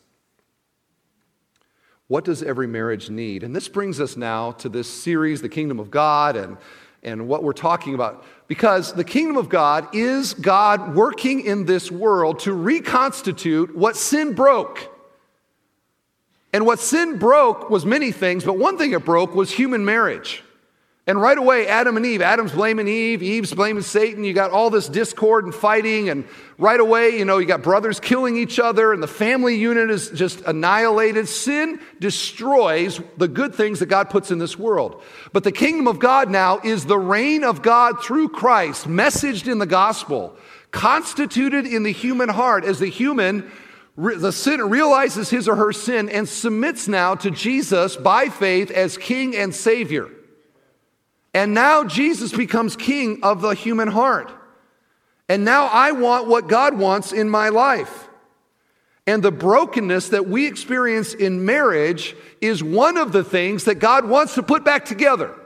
What 2.07 2.25
does 2.25 2.43
every 2.43 2.67
marriage 2.67 3.09
need? 3.09 3.43
And 3.43 3.55
this 3.55 3.69
brings 3.69 4.01
us 4.01 4.17
now 4.17 4.51
to 4.51 4.67
this 4.67 4.89
series, 4.89 5.41
The 5.41 5.47
Kingdom 5.47 5.79
of 5.79 5.89
God, 5.89 6.35
and, 6.35 6.57
and 7.05 7.27
what 7.27 7.43
we're 7.43 7.53
talking 7.53 7.93
about. 7.93 8.25
Because 8.47 8.91
the 8.93 9.03
kingdom 9.03 9.37
of 9.37 9.47
God 9.47 9.87
is 9.93 10.33
God 10.33 10.95
working 10.95 11.39
in 11.41 11.65
this 11.65 11.89
world 11.89 12.39
to 12.39 12.53
reconstitute 12.53 13.75
what 13.75 13.95
sin 13.95 14.33
broke. 14.33 14.91
And 16.51 16.65
what 16.65 16.79
sin 16.79 17.19
broke 17.19 17.69
was 17.69 17.85
many 17.85 18.11
things, 18.11 18.43
but 18.43 18.57
one 18.57 18.77
thing 18.77 18.91
it 18.93 19.05
broke 19.05 19.35
was 19.35 19.51
human 19.51 19.85
marriage. 19.85 20.43
And 21.07 21.21
right 21.21 21.37
away, 21.37 21.67
Adam 21.67 21.97
and 21.97 22.05
Eve, 22.05 22.23
Adam's 22.23 22.51
blaming 22.51 22.87
Eve, 22.87 23.21
Eve's 23.21 23.53
blaming 23.53 23.83
Satan. 23.83 24.23
You 24.23 24.33
got 24.33 24.49
all 24.49 24.71
this 24.71 24.89
discord 24.89 25.45
and 25.45 25.53
fighting. 25.53 26.09
And 26.09 26.25
right 26.57 26.79
away, 26.79 27.19
you 27.19 27.25
know, 27.25 27.37
you 27.37 27.45
got 27.45 27.61
brothers 27.61 27.99
killing 27.99 28.37
each 28.37 28.57
other, 28.57 28.91
and 28.91 29.03
the 29.03 29.07
family 29.07 29.55
unit 29.55 29.91
is 29.91 30.09
just 30.09 30.41
annihilated. 30.41 31.27
Sin 31.27 31.79
destroys 31.99 32.99
the 33.17 33.27
good 33.27 33.53
things 33.53 33.79
that 33.81 33.85
God 33.85 34.09
puts 34.09 34.31
in 34.31 34.39
this 34.39 34.57
world. 34.57 35.03
But 35.31 35.43
the 35.43 35.51
kingdom 35.51 35.87
of 35.87 35.99
God 35.99 36.31
now 36.31 36.59
is 36.63 36.85
the 36.85 36.97
reign 36.97 37.43
of 37.43 37.61
God 37.61 38.01
through 38.03 38.29
Christ, 38.29 38.87
messaged 38.87 39.47
in 39.47 39.59
the 39.59 39.67
gospel, 39.67 40.35
constituted 40.71 41.67
in 41.67 41.83
the 41.83 41.93
human 41.93 42.29
heart 42.29 42.65
as 42.65 42.79
the 42.79 42.89
human. 42.89 43.51
The 43.95 44.31
sinner 44.31 44.67
realizes 44.67 45.29
his 45.29 45.47
or 45.47 45.55
her 45.55 45.71
sin 45.71 46.09
and 46.09 46.27
submits 46.27 46.87
now 46.87 47.13
to 47.13 47.29
Jesus 47.29 47.95
by 47.95 48.29
faith 48.29 48.71
as 48.71 48.97
King 48.97 49.35
and 49.35 49.53
Savior. 49.53 50.09
And 51.35 51.53
now 51.53 51.83
Jesus 51.83 52.31
becomes 52.31 52.77
king 52.77 53.19
of 53.21 53.41
the 53.41 53.49
human 53.49 53.89
heart. 53.89 54.31
And 55.27 55.43
now 55.43 55.65
I 55.65 55.91
want 55.91 56.27
what 56.27 56.47
God 56.47 56.77
wants 56.77 57.11
in 57.11 57.29
my 57.29 57.49
life. 57.49 58.07
And 59.05 59.21
the 59.21 59.33
brokenness 59.33 60.09
that 60.09 60.27
we 60.27 60.47
experience 60.47 61.13
in 61.13 61.43
marriage 61.43 62.15
is 62.39 62.63
one 62.63 62.95
of 62.95 63.11
the 63.11 63.23
things 63.23 63.65
that 63.65 63.75
God 63.75 64.05
wants 64.05 64.35
to 64.35 64.43
put 64.43 64.63
back 64.63 64.85
together 64.85 65.37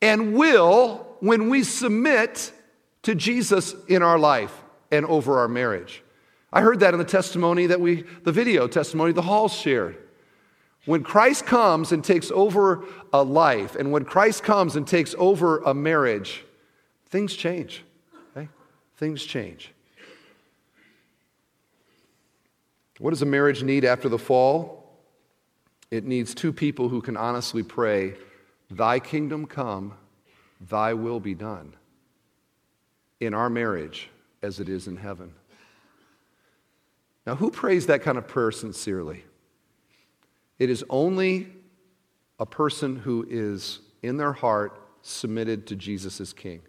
and 0.00 0.32
will 0.34 1.06
when 1.20 1.50
we 1.50 1.62
submit 1.62 2.50
to 3.02 3.14
Jesus 3.14 3.74
in 3.86 4.02
our 4.02 4.18
life 4.18 4.64
and 4.90 5.04
over 5.04 5.40
our 5.40 5.48
marriage. 5.48 6.02
I 6.54 6.62
heard 6.62 6.80
that 6.80 6.94
in 6.94 6.98
the 6.98 7.04
testimony 7.04 7.66
that 7.66 7.82
we, 7.82 8.04
the 8.22 8.32
video 8.32 8.66
testimony 8.66 9.12
the 9.12 9.20
halls 9.20 9.52
shared. 9.52 9.98
When 10.86 11.02
Christ 11.02 11.46
comes 11.46 11.92
and 11.92 12.02
takes 12.02 12.30
over 12.30 12.84
a 13.12 13.22
life, 13.22 13.76
and 13.76 13.92
when 13.92 14.04
Christ 14.04 14.42
comes 14.42 14.76
and 14.76 14.86
takes 14.86 15.14
over 15.18 15.58
a 15.58 15.74
marriage, 15.74 16.44
things 17.06 17.34
change. 17.34 17.84
Okay? 18.36 18.48
Things 18.96 19.22
change. 19.24 19.72
What 22.98 23.10
does 23.10 23.22
a 23.22 23.26
marriage 23.26 23.62
need 23.62 23.84
after 23.84 24.08
the 24.08 24.18
fall? 24.18 24.80
It 25.90 26.04
needs 26.04 26.34
two 26.34 26.52
people 26.52 26.88
who 26.88 27.00
can 27.00 27.16
honestly 27.16 27.62
pray, 27.62 28.14
Thy 28.70 29.00
kingdom 29.00 29.46
come, 29.46 29.94
Thy 30.60 30.94
will 30.94 31.20
be 31.20 31.34
done 31.34 31.74
in 33.18 33.34
our 33.34 33.50
marriage 33.50 34.08
as 34.42 34.60
it 34.60 34.68
is 34.68 34.86
in 34.86 34.96
heaven. 34.96 35.32
Now, 37.26 37.34
who 37.36 37.50
prays 37.50 37.86
that 37.86 38.02
kind 38.02 38.16
of 38.16 38.26
prayer 38.26 38.50
sincerely? 38.50 39.24
It 40.60 40.70
is 40.70 40.84
only 40.88 41.48
a 42.38 42.46
person 42.46 42.94
who 42.96 43.26
is 43.28 43.80
in 44.02 44.18
their 44.18 44.34
heart 44.34 44.78
submitted 45.02 45.66
to 45.68 45.74
Jesus 45.74 46.20
as 46.20 46.32
King. 46.32 46.60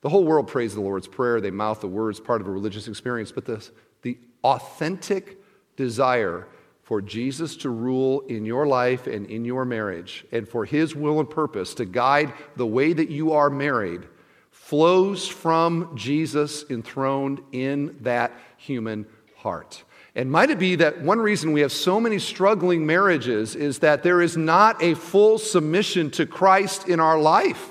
The 0.00 0.08
whole 0.08 0.24
world 0.24 0.48
prays 0.48 0.74
the 0.74 0.80
Lord's 0.80 1.08
Prayer, 1.08 1.40
they 1.40 1.50
mouth 1.50 1.80
the 1.80 1.88
words, 1.88 2.20
part 2.20 2.40
of 2.40 2.48
a 2.48 2.50
religious 2.50 2.88
experience, 2.88 3.32
but 3.32 3.44
the, 3.44 3.66
the 4.02 4.18
authentic 4.44 5.42
desire 5.76 6.46
for 6.82 7.00
Jesus 7.00 7.56
to 7.58 7.70
rule 7.70 8.20
in 8.22 8.44
your 8.44 8.66
life 8.66 9.06
and 9.06 9.26
in 9.26 9.44
your 9.44 9.64
marriage, 9.64 10.24
and 10.32 10.48
for 10.48 10.64
his 10.64 10.96
will 10.96 11.20
and 11.20 11.30
purpose 11.30 11.74
to 11.74 11.84
guide 11.84 12.32
the 12.56 12.66
way 12.66 12.92
that 12.92 13.10
you 13.10 13.32
are 13.32 13.50
married, 13.50 14.02
flows 14.50 15.28
from 15.28 15.94
Jesus 15.94 16.64
enthroned 16.68 17.40
in 17.52 17.96
that 18.00 18.32
human 18.56 19.06
heart. 19.36 19.84
And 20.18 20.32
might 20.32 20.50
it 20.50 20.58
be 20.58 20.74
that 20.74 21.00
one 21.00 21.20
reason 21.20 21.52
we 21.52 21.60
have 21.60 21.70
so 21.70 22.00
many 22.00 22.18
struggling 22.18 22.84
marriages 22.84 23.54
is 23.54 23.78
that 23.78 24.02
there 24.02 24.20
is 24.20 24.36
not 24.36 24.82
a 24.82 24.94
full 24.94 25.38
submission 25.38 26.10
to 26.10 26.26
Christ 26.26 26.88
in 26.88 26.98
our 26.98 27.16
life? 27.20 27.68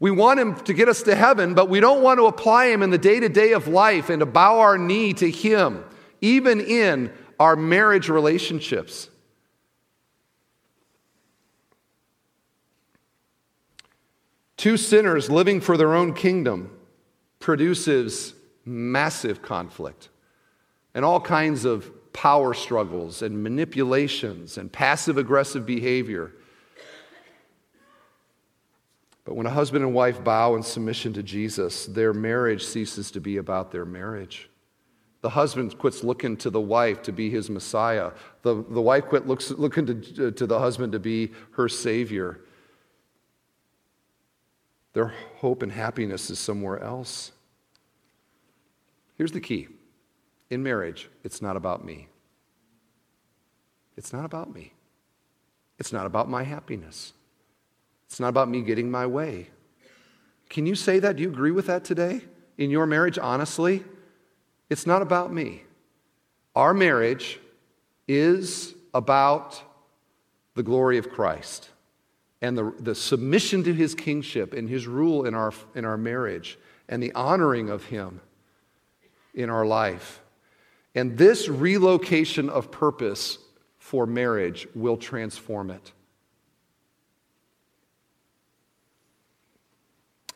We 0.00 0.10
want 0.10 0.40
Him 0.40 0.56
to 0.64 0.74
get 0.74 0.88
us 0.88 1.02
to 1.04 1.14
heaven, 1.14 1.54
but 1.54 1.68
we 1.68 1.78
don't 1.78 2.02
want 2.02 2.18
to 2.18 2.26
apply 2.26 2.66
Him 2.66 2.82
in 2.82 2.90
the 2.90 2.98
day 2.98 3.20
to 3.20 3.28
day 3.28 3.52
of 3.52 3.68
life 3.68 4.10
and 4.10 4.18
to 4.18 4.26
bow 4.26 4.58
our 4.58 4.76
knee 4.76 5.12
to 5.12 5.30
Him, 5.30 5.84
even 6.20 6.60
in 6.60 7.12
our 7.38 7.54
marriage 7.54 8.08
relationships. 8.08 9.08
Two 14.56 14.76
sinners 14.76 15.30
living 15.30 15.60
for 15.60 15.76
their 15.76 15.94
own 15.94 16.12
kingdom 16.12 16.76
produces 17.38 18.34
massive 18.64 19.42
conflict 19.42 20.08
and 20.96 21.04
all 21.04 21.20
kinds 21.20 21.66
of 21.66 21.92
power 22.14 22.54
struggles 22.54 23.20
and 23.20 23.42
manipulations 23.42 24.56
and 24.56 24.72
passive 24.72 25.18
aggressive 25.18 25.66
behavior. 25.66 26.32
But 29.26 29.34
when 29.34 29.44
a 29.44 29.50
husband 29.50 29.84
and 29.84 29.92
wife 29.92 30.24
bow 30.24 30.56
in 30.56 30.62
submission 30.62 31.12
to 31.12 31.22
Jesus, 31.22 31.84
their 31.84 32.14
marriage 32.14 32.64
ceases 32.64 33.10
to 33.10 33.20
be 33.20 33.36
about 33.36 33.70
their 33.70 33.84
marriage. 33.84 34.48
The 35.20 35.28
husband 35.28 35.76
quits 35.76 36.02
looking 36.02 36.34
to 36.38 36.48
the 36.48 36.60
wife 36.60 37.02
to 37.02 37.12
be 37.12 37.28
his 37.28 37.50
Messiah. 37.50 38.12
The, 38.40 38.54
the 38.54 38.80
wife 38.80 39.04
quit 39.04 39.26
looks, 39.26 39.50
looking 39.50 39.84
to, 39.86 40.32
to 40.32 40.46
the 40.46 40.58
husband 40.58 40.92
to 40.92 40.98
be 40.98 41.32
her 41.52 41.68
Savior. 41.68 42.40
Their 44.94 45.12
hope 45.40 45.62
and 45.62 45.72
happiness 45.72 46.30
is 46.30 46.38
somewhere 46.38 46.82
else. 46.82 47.32
Here's 49.18 49.32
the 49.32 49.40
key 49.42 49.68
in 50.50 50.62
marriage, 50.62 51.08
it's 51.24 51.42
not 51.42 51.56
about 51.56 51.84
me. 51.84 52.08
It's 53.96 54.12
not 54.12 54.24
about 54.24 54.52
me. 54.52 54.72
It's 55.78 55.92
not 55.92 56.06
about 56.06 56.28
my 56.28 56.42
happiness. 56.42 57.12
It's 58.06 58.20
not 58.20 58.28
about 58.28 58.48
me 58.48 58.62
getting 58.62 58.90
my 58.90 59.06
way. 59.06 59.48
Can 60.48 60.66
you 60.66 60.74
say 60.74 60.98
that? 61.00 61.16
Do 61.16 61.22
you 61.22 61.28
agree 61.28 61.50
with 61.50 61.66
that 61.66 61.84
today? 61.84 62.20
In 62.56 62.70
your 62.70 62.86
marriage, 62.86 63.18
honestly? 63.18 63.84
It's 64.70 64.86
not 64.86 65.02
about 65.02 65.32
me. 65.32 65.64
Our 66.54 66.72
marriage 66.72 67.40
is 68.08 68.74
about 68.94 69.60
the 70.54 70.62
glory 70.62 70.98
of 70.98 71.10
Christ 71.10 71.70
and 72.40 72.56
the, 72.56 72.72
the 72.78 72.94
submission 72.94 73.64
to 73.64 73.74
his 73.74 73.94
kingship 73.94 74.52
and 74.52 74.68
his 74.68 74.86
rule 74.86 75.26
in 75.26 75.34
our, 75.34 75.52
in 75.74 75.84
our 75.84 75.96
marriage 75.96 76.58
and 76.88 77.02
the 77.02 77.12
honoring 77.12 77.68
of 77.68 77.84
him 77.84 78.20
in 79.34 79.50
our 79.50 79.66
life. 79.66 80.22
And 80.96 81.18
this 81.18 81.48
relocation 81.48 82.48
of 82.48 82.70
purpose 82.70 83.38
for 83.78 84.06
marriage 84.06 84.66
will 84.74 84.96
transform 84.96 85.70
it. 85.70 85.92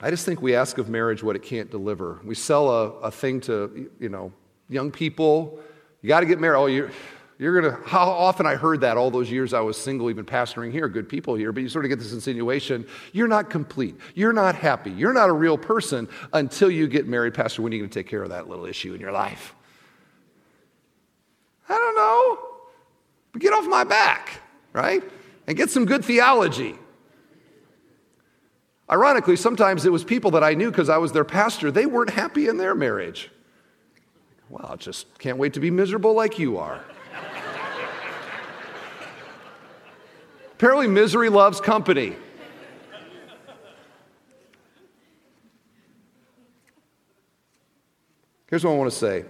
I 0.03 0.11
just 0.11 0.25
think 0.25 0.41
we 0.41 0.55
ask 0.55 0.79
of 0.79 0.89
marriage 0.89 1.23
what 1.23 1.35
it 1.35 1.43
can't 1.43 1.71
deliver. 1.71 2.21
We 2.25 2.35
sell 2.35 2.71
a, 2.71 2.91
a 3.01 3.11
thing 3.11 3.41
to, 3.43 3.91
you 3.99 4.09
know, 4.11 4.33
young 4.69 4.91
people. 4.91 5.59
You 6.03 6.09
got 6.09 6.21
to 6.21 6.27
get 6.27 6.39
married. 6.39 6.59
Oh, 6.59 6.67
you're, 6.67 6.91
you're 7.39 7.59
going 7.59 7.75
to, 7.75 7.89
how 7.89 8.11
often 8.11 8.47
I 8.47 8.55
heard 8.55 8.83
that 8.83 8.99
all 8.99 9.11
those 9.11 9.31
years 9.31 9.55
I 9.55 9.61
was 9.61 9.79
single, 9.79 10.11
even 10.11 10.27
pastoring 10.27 10.73
here, 10.73 10.89
good 10.89 11.09
people 11.09 11.35
here, 11.35 11.53
but 11.53 11.63
you 11.63 11.71
sort 11.71 11.87
of 11.87 11.89
get 11.89 11.99
this 11.99 12.13
insinuation 12.13 12.87
you're 13.13 13.29
not 13.29 13.49
complete. 13.49 13.97
You're 14.15 14.35
not 14.35 14.55
happy. 14.55 14.91
You're 14.91 15.15
not 15.15 15.31
a 15.31 15.33
real 15.33 15.57
person 15.57 16.07
until 16.35 16.71
you 16.71 16.87
get 16.87 17.07
married. 17.07 17.33
Pastor, 17.33 17.63
when 17.63 17.73
are 17.73 17.77
you 17.77 17.83
going 17.83 17.91
to 17.91 17.99
take 17.99 18.09
care 18.09 18.23
of 18.23 18.29
that 18.29 18.49
little 18.49 18.67
issue 18.67 18.93
in 18.93 19.01
your 19.01 19.13
life? 19.13 19.55
I 21.71 21.79
don't 21.79 21.97
know. 21.97 22.39
But 23.33 23.41
get 23.41 23.53
off 23.53 23.67
my 23.67 23.85
back, 23.85 24.41
right? 24.73 25.03
And 25.47 25.57
get 25.57 25.71
some 25.71 25.85
good 25.85 26.05
theology. 26.05 26.75
Ironically, 28.91 29.37
sometimes 29.37 29.87
it 29.87 29.93
was 29.93 30.03
people 30.03 30.33
that 30.33 30.43
I 30.43 30.55
knew 30.55 30.71
because 30.71 30.89
I 30.89 30.99
was 30.99 31.13
their 31.13 31.25
pastor, 31.25 31.71
they 31.71 31.87
weren't 31.87 32.11
happy 32.11 32.49
in 32.49 32.57
their 32.57 32.75
marriage. 32.75 33.31
Well, 34.49 34.67
I 34.69 34.75
just 34.75 35.17
can't 35.21 35.39
wait 35.39 35.53
to 35.55 35.61
be 35.61 35.71
miserable 35.71 36.13
like 36.13 36.41
you 36.41 36.59
are. 36.59 36.81
Apparently, 40.55 40.89
misery 40.89 41.29
loves 41.29 41.61
company. 41.61 42.17
Here's 48.51 48.65
what 48.65 48.73
I 48.73 48.77
want 48.77 48.91
to 48.91 48.97
say 48.99 49.25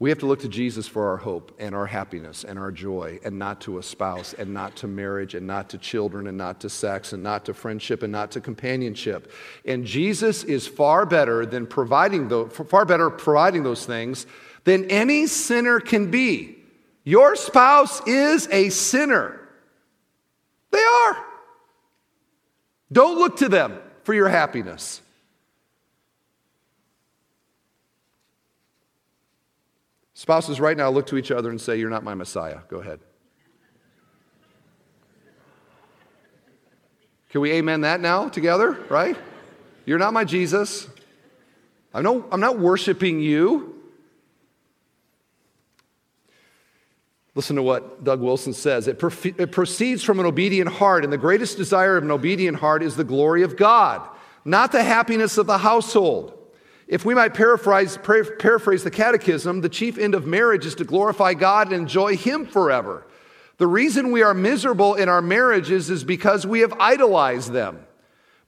we 0.00 0.08
have 0.08 0.18
to 0.18 0.26
look 0.26 0.40
to 0.40 0.48
Jesus 0.48 0.88
for 0.88 1.10
our 1.10 1.18
hope 1.18 1.54
and 1.58 1.74
our 1.74 1.84
happiness 1.84 2.42
and 2.42 2.58
our 2.58 2.72
joy, 2.72 3.20
and 3.22 3.38
not 3.38 3.60
to 3.60 3.76
a 3.76 3.82
spouse, 3.82 4.32
and 4.32 4.52
not 4.54 4.74
to 4.76 4.86
marriage, 4.86 5.34
and 5.34 5.46
not 5.46 5.68
to 5.68 5.78
children, 5.78 6.26
and 6.26 6.38
not 6.38 6.58
to 6.60 6.70
sex, 6.70 7.12
and 7.12 7.22
not 7.22 7.44
to 7.44 7.52
friendship, 7.52 8.02
and 8.02 8.10
not 8.10 8.30
to 8.30 8.40
companionship. 8.40 9.30
And 9.66 9.84
Jesus 9.84 10.42
is 10.42 10.66
far 10.66 11.04
better 11.04 11.44
than 11.44 11.66
providing 11.66 12.28
those, 12.28 12.50
far 12.50 12.86
better 12.86 13.10
providing 13.10 13.62
those 13.62 13.84
things 13.84 14.26
than 14.64 14.90
any 14.90 15.26
sinner 15.26 15.80
can 15.80 16.10
be. 16.10 16.56
Your 17.04 17.36
spouse 17.36 18.00
is 18.06 18.48
a 18.50 18.70
sinner. 18.70 19.38
They 20.70 20.82
are. 20.82 21.24
Don't 22.90 23.18
look 23.18 23.36
to 23.36 23.50
them 23.50 23.78
for 24.04 24.14
your 24.14 24.30
happiness. 24.30 25.02
Spouses, 30.20 30.60
right 30.60 30.76
now, 30.76 30.90
look 30.90 31.06
to 31.06 31.16
each 31.16 31.30
other 31.30 31.48
and 31.48 31.58
say, 31.58 31.78
You're 31.78 31.88
not 31.88 32.04
my 32.04 32.12
Messiah. 32.12 32.58
Go 32.68 32.80
ahead. 32.80 33.00
Can 37.30 37.40
we 37.40 37.52
amen 37.52 37.80
that 37.80 38.02
now 38.02 38.28
together, 38.28 38.72
right? 38.90 39.16
You're 39.86 39.98
not 39.98 40.12
my 40.12 40.24
Jesus. 40.24 40.88
I 41.94 42.02
know 42.02 42.26
I'm 42.30 42.38
not 42.38 42.58
worshiping 42.58 43.20
you. 43.20 43.82
Listen 47.34 47.56
to 47.56 47.62
what 47.62 48.04
Doug 48.04 48.20
Wilson 48.20 48.52
says. 48.52 48.88
It, 48.88 49.02
it, 49.38 49.52
proceeds 49.52 50.04
from 50.04 50.20
an 50.20 50.26
obedient 50.26 50.68
heart, 50.68 51.02
and 51.02 51.10
the 51.10 51.16
greatest 51.16 51.56
desire 51.56 51.96
of 51.96 52.04
an 52.04 52.10
obedient 52.10 52.58
heart 52.58 52.82
is 52.82 52.94
the 52.94 53.04
glory 53.04 53.42
of 53.42 53.56
God, 53.56 54.06
not 54.44 54.70
the 54.70 54.82
happiness 54.82 55.38
of 55.38 55.46
the 55.46 55.56
household. 55.56 56.39
If 56.90 57.04
we 57.04 57.14
might 57.14 57.34
paraphrase, 57.34 57.96
paraphrase 58.02 58.82
the 58.82 58.90
catechism, 58.90 59.60
the 59.60 59.68
chief 59.68 59.96
end 59.96 60.16
of 60.16 60.26
marriage 60.26 60.66
is 60.66 60.74
to 60.74 60.84
glorify 60.84 61.34
God 61.34 61.68
and 61.68 61.76
enjoy 61.82 62.16
Him 62.16 62.44
forever. 62.44 63.06
The 63.58 63.68
reason 63.68 64.10
we 64.10 64.22
are 64.22 64.34
miserable 64.34 64.96
in 64.96 65.08
our 65.08 65.22
marriages 65.22 65.88
is 65.88 66.02
because 66.02 66.44
we 66.44 66.60
have 66.60 66.72
idolized 66.80 67.52
them. 67.52 67.86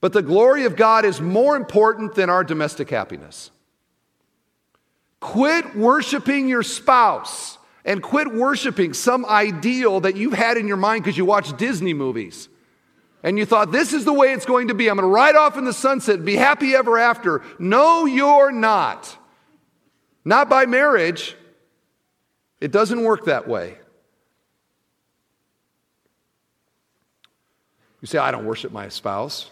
But 0.01 0.11
the 0.11 0.21
glory 0.21 0.65
of 0.65 0.75
God 0.75 1.05
is 1.05 1.21
more 1.21 1.55
important 1.55 2.15
than 2.15 2.29
our 2.29 2.43
domestic 2.43 2.89
happiness. 2.89 3.49
Quit 5.21 5.77
worshiping 5.77 6.49
your 6.49 6.63
spouse 6.63 7.57
and 7.85 8.03
quit 8.03 8.27
worshiping 8.33 8.93
some 8.93 9.25
ideal 9.25 10.01
that 10.01 10.17
you've 10.17 10.33
had 10.33 10.57
in 10.57 10.67
your 10.67 10.75
mind 10.75 11.05
because 11.05 11.17
you 11.17 11.23
watch 11.23 11.55
Disney 11.55 11.93
movies. 11.93 12.49
And 13.23 13.39
you 13.39 13.45
thought, 13.45 13.71
this 13.71 13.93
is 13.93 14.03
the 14.03 14.11
way 14.11 14.33
it's 14.33 14.45
going 14.45 14.67
to 14.67 14.73
be. 14.73 14.89
I'm 14.89 14.97
going 14.97 15.07
to 15.07 15.13
ride 15.13 15.35
off 15.35 15.57
in 15.57 15.63
the 15.63 15.73
sunset 15.73 16.25
be 16.25 16.35
happy 16.35 16.75
ever 16.75 16.97
after. 16.97 17.41
No, 17.57 18.05
you're 18.05 18.51
not. 18.51 19.17
Not 20.25 20.49
by 20.49 20.65
marriage. 20.65 21.35
It 22.59 22.71
doesn't 22.71 23.01
work 23.01 23.25
that 23.25 23.47
way. 23.47 23.77
You 28.01 28.07
say, 28.07 28.17
I 28.17 28.31
don't 28.31 28.45
worship 28.45 28.73
my 28.73 28.89
spouse. 28.89 29.49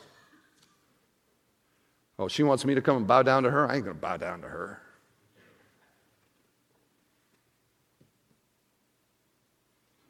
Oh, 2.20 2.28
she 2.28 2.44
wants 2.44 2.66
me 2.66 2.76
to 2.76 2.82
come 2.82 2.98
and 2.98 3.08
bow 3.08 3.24
down 3.24 3.44
to 3.44 3.52
her? 3.52 3.70
I 3.70 3.76
ain't 3.76 3.86
going 3.86 3.96
to 3.96 4.02
bow 4.02 4.18
down 4.18 4.42
to 4.42 4.48
her. 4.48 4.82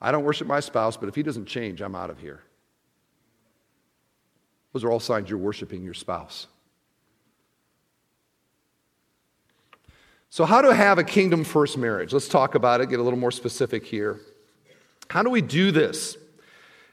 I 0.02 0.12
don't 0.12 0.24
worship 0.24 0.48
my 0.48 0.60
spouse, 0.60 0.98
but 0.98 1.08
if 1.10 1.14
he 1.14 1.22
doesn't 1.22 1.46
change, 1.46 1.80
I'm 1.80 1.96
out 1.96 2.10
of 2.10 2.20
here. 2.20 2.42
Those 4.74 4.84
are 4.84 4.92
all 4.92 5.00
signs 5.00 5.30
you're 5.30 5.40
worshiping 5.40 5.84
your 5.84 5.94
spouse. 5.94 6.48
So, 10.30 10.46
how 10.46 10.62
to 10.62 10.74
have 10.74 10.98
a 10.98 11.04
kingdom 11.04 11.44
first 11.44 11.78
marriage? 11.78 12.14
Let's 12.14 12.30
talk 12.30 12.56
about 12.56 12.80
it, 12.80 12.90
get 12.90 13.00
a 13.00 13.04
little 13.04 13.20
more 13.20 13.32
specific 13.32 13.86
here. 13.86 14.22
How 15.10 15.24
do 15.24 15.30
we 15.30 15.42
do 15.42 15.72
this? 15.72 16.18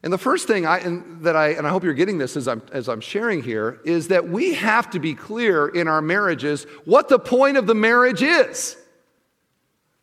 And 0.03 0.12
the 0.12 0.19
first 0.19 0.47
thing 0.47 0.67
I, 0.67 0.81
that 1.21 1.37
I, 1.37 1.51
and 1.51 1.67
I 1.67 1.71
hope 1.71 1.85
you're 1.85 1.95
getting 1.95 2.19
this 2.19 2.37
as 2.37 2.49
I'm, 2.49 2.62
as 2.73 2.88
I'm 2.88 3.01
sharing 3.01 3.43
here, 3.43 3.81
is 3.85 4.09
that 4.09 4.29
we 4.29 4.55
have 4.55 4.91
to 4.91 5.01
be 5.01 5.14
clear 5.14 5.69
in 5.69 5.88
our 5.88 6.01
marriages 6.01 6.64
what 6.85 7.09
the 7.09 7.19
point 7.19 7.57
of 7.57 7.67
the 7.67 7.75
marriage 7.75 8.23
is. 8.23 8.77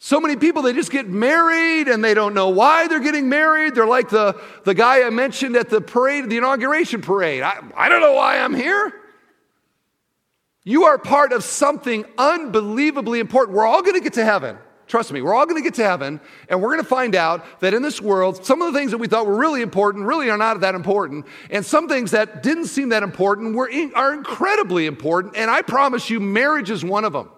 So 0.05 0.19
many 0.19 0.35
people, 0.35 0.61
they 0.61 0.73
just 0.73 0.91
get 0.91 1.07
married 1.07 1.87
and 1.87 2.03
they 2.03 2.13
don't 2.13 2.35
know 2.35 2.49
why 2.49 2.87
they're 2.87 2.99
getting 2.99 3.27
married. 3.27 3.73
They're 3.73 3.87
like 3.87 4.09
the, 4.09 4.39
the 4.63 4.75
guy 4.75 5.01
I 5.01 5.09
mentioned 5.09 5.55
at 5.55 5.71
the 5.71 5.81
parade, 5.81 6.29
the 6.29 6.37
inauguration 6.37 7.01
parade. 7.01 7.41
I, 7.41 7.59
I 7.75 7.89
don't 7.89 8.01
know 8.01 8.13
why 8.13 8.37
I'm 8.37 8.53
here. 8.53 8.93
You 10.63 10.83
are 10.83 10.99
part 10.99 11.33
of 11.33 11.43
something 11.43 12.05
unbelievably 12.19 13.19
important. 13.19 13.57
We're 13.57 13.65
all 13.65 13.81
going 13.81 13.95
to 13.95 13.99
get 13.99 14.13
to 14.13 14.23
heaven. 14.23 14.59
Trust 14.85 15.11
me, 15.11 15.23
we're 15.23 15.33
all 15.33 15.47
going 15.47 15.57
to 15.57 15.67
get 15.67 15.73
to 15.73 15.83
heaven, 15.83 16.21
and 16.49 16.61
we're 16.61 16.69
going 16.69 16.83
to 16.83 16.87
find 16.87 17.15
out 17.15 17.43
that 17.61 17.73
in 17.73 17.81
this 17.81 17.99
world, 17.99 18.45
some 18.45 18.61
of 18.61 18.71
the 18.71 18.77
things 18.77 18.91
that 18.91 18.99
we 18.99 19.07
thought 19.07 19.25
were 19.25 19.35
really 19.35 19.63
important 19.63 20.05
really 20.05 20.29
are 20.29 20.37
not 20.37 20.59
that 20.59 20.75
important, 20.75 21.25
and 21.49 21.65
some 21.65 21.87
things 21.87 22.11
that 22.11 22.43
didn't 22.43 22.67
seem 22.67 22.89
that 22.89 23.01
important 23.01 23.55
were 23.55 23.71
are 23.95 24.13
incredibly 24.13 24.85
important. 24.85 25.35
And 25.35 25.49
I 25.49 25.63
promise 25.63 26.11
you, 26.11 26.19
marriage 26.19 26.69
is 26.69 26.85
one 26.85 27.05
of 27.05 27.13
them. 27.13 27.31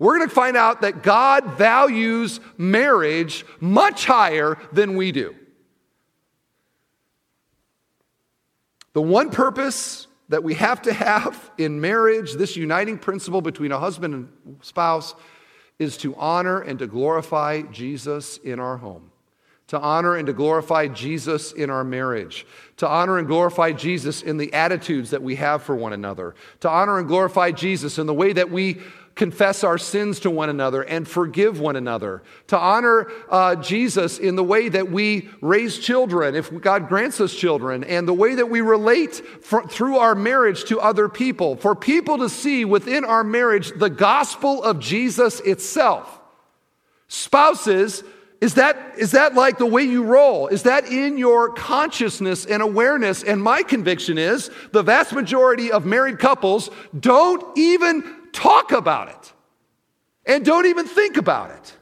We're 0.00 0.16
going 0.16 0.28
to 0.28 0.34
find 0.34 0.56
out 0.56 0.80
that 0.80 1.02
God 1.02 1.58
values 1.58 2.40
marriage 2.56 3.44
much 3.60 4.06
higher 4.06 4.58
than 4.72 4.96
we 4.96 5.12
do. 5.12 5.36
The 8.94 9.02
one 9.02 9.30
purpose 9.30 10.08
that 10.30 10.42
we 10.42 10.54
have 10.54 10.80
to 10.82 10.92
have 10.92 11.50
in 11.58 11.82
marriage, 11.82 12.32
this 12.32 12.56
uniting 12.56 12.96
principle 12.96 13.42
between 13.42 13.72
a 13.72 13.78
husband 13.78 14.14
and 14.14 14.58
spouse, 14.62 15.14
is 15.78 15.98
to 15.98 16.16
honor 16.16 16.62
and 16.62 16.78
to 16.78 16.86
glorify 16.86 17.60
Jesus 17.62 18.38
in 18.38 18.58
our 18.58 18.78
home, 18.78 19.10
to 19.66 19.78
honor 19.78 20.16
and 20.16 20.26
to 20.28 20.32
glorify 20.32 20.88
Jesus 20.88 21.52
in 21.52 21.68
our 21.68 21.84
marriage, 21.84 22.46
to 22.78 22.88
honor 22.88 23.18
and 23.18 23.28
glorify 23.28 23.72
Jesus 23.72 24.22
in 24.22 24.38
the 24.38 24.52
attitudes 24.54 25.10
that 25.10 25.22
we 25.22 25.36
have 25.36 25.62
for 25.62 25.76
one 25.76 25.92
another, 25.92 26.34
to 26.60 26.70
honor 26.70 26.98
and 26.98 27.06
glorify 27.06 27.50
Jesus 27.50 27.98
in 27.98 28.06
the 28.06 28.14
way 28.14 28.32
that 28.32 28.50
we 28.50 28.80
confess 29.20 29.62
our 29.62 29.76
sins 29.76 30.18
to 30.18 30.30
one 30.30 30.48
another 30.48 30.80
and 30.80 31.06
forgive 31.06 31.60
one 31.60 31.76
another, 31.76 32.22
to 32.46 32.56
honor 32.56 33.06
uh, 33.28 33.54
Jesus 33.54 34.18
in 34.18 34.34
the 34.34 34.42
way 34.42 34.70
that 34.70 34.90
we 34.90 35.28
raise 35.42 35.78
children, 35.78 36.34
if 36.34 36.50
God 36.62 36.88
grants 36.88 37.20
us 37.20 37.34
children, 37.34 37.84
and 37.84 38.08
the 38.08 38.14
way 38.14 38.34
that 38.34 38.48
we 38.48 38.62
relate 38.62 39.22
through 39.42 39.98
our 39.98 40.14
marriage 40.14 40.64
to 40.64 40.80
other 40.80 41.06
people, 41.06 41.54
for 41.56 41.74
people 41.74 42.16
to 42.16 42.30
see 42.30 42.64
within 42.64 43.04
our 43.04 43.22
marriage 43.22 43.72
the 43.78 43.90
gospel 43.90 44.62
of 44.62 44.80
Jesus 44.80 45.40
itself. 45.40 46.18
Spouses, 47.08 48.02
is 48.40 48.54
that, 48.54 48.94
is 48.96 49.10
that 49.10 49.34
like 49.34 49.58
the 49.58 49.66
way 49.66 49.82
you 49.82 50.02
roll? 50.02 50.46
Is 50.46 50.62
that 50.62 50.86
in 50.86 51.18
your 51.18 51.52
consciousness 51.52 52.46
and 52.46 52.62
awareness? 52.62 53.22
And 53.22 53.42
my 53.42 53.62
conviction 53.62 54.16
is 54.16 54.50
the 54.72 54.82
vast 54.82 55.12
majority 55.12 55.70
of 55.70 55.84
married 55.84 56.18
couples 56.18 56.70
don't 56.98 57.58
even 57.58 58.19
talk 58.32 58.72
about 58.72 59.08
it 59.08 59.32
and 60.26 60.44
don't 60.44 60.66
even 60.66 60.86
think 60.86 61.16
about 61.16 61.50
it. 61.50 61.76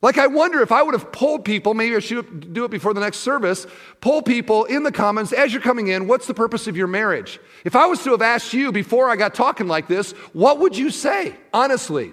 Like, 0.00 0.16
I 0.16 0.28
wonder 0.28 0.62
if 0.62 0.70
I 0.70 0.80
would 0.82 0.94
have 0.94 1.10
polled 1.10 1.44
people, 1.44 1.74
maybe 1.74 1.96
I 1.96 1.98
should 1.98 2.52
do 2.52 2.64
it 2.64 2.70
before 2.70 2.94
the 2.94 3.00
next 3.00 3.18
service, 3.18 3.66
poll 4.00 4.22
people 4.22 4.64
in 4.64 4.84
the 4.84 4.92
comments 4.92 5.32
as 5.32 5.52
you're 5.52 5.60
coming 5.60 5.88
in, 5.88 6.06
what's 6.06 6.28
the 6.28 6.34
purpose 6.34 6.68
of 6.68 6.76
your 6.76 6.86
marriage? 6.86 7.40
If 7.64 7.74
I 7.74 7.86
was 7.86 8.04
to 8.04 8.12
have 8.12 8.22
asked 8.22 8.52
you 8.52 8.70
before 8.70 9.10
I 9.10 9.16
got 9.16 9.34
talking 9.34 9.66
like 9.66 9.88
this, 9.88 10.12
what 10.32 10.60
would 10.60 10.76
you 10.76 10.90
say, 10.90 11.34
honestly? 11.52 12.12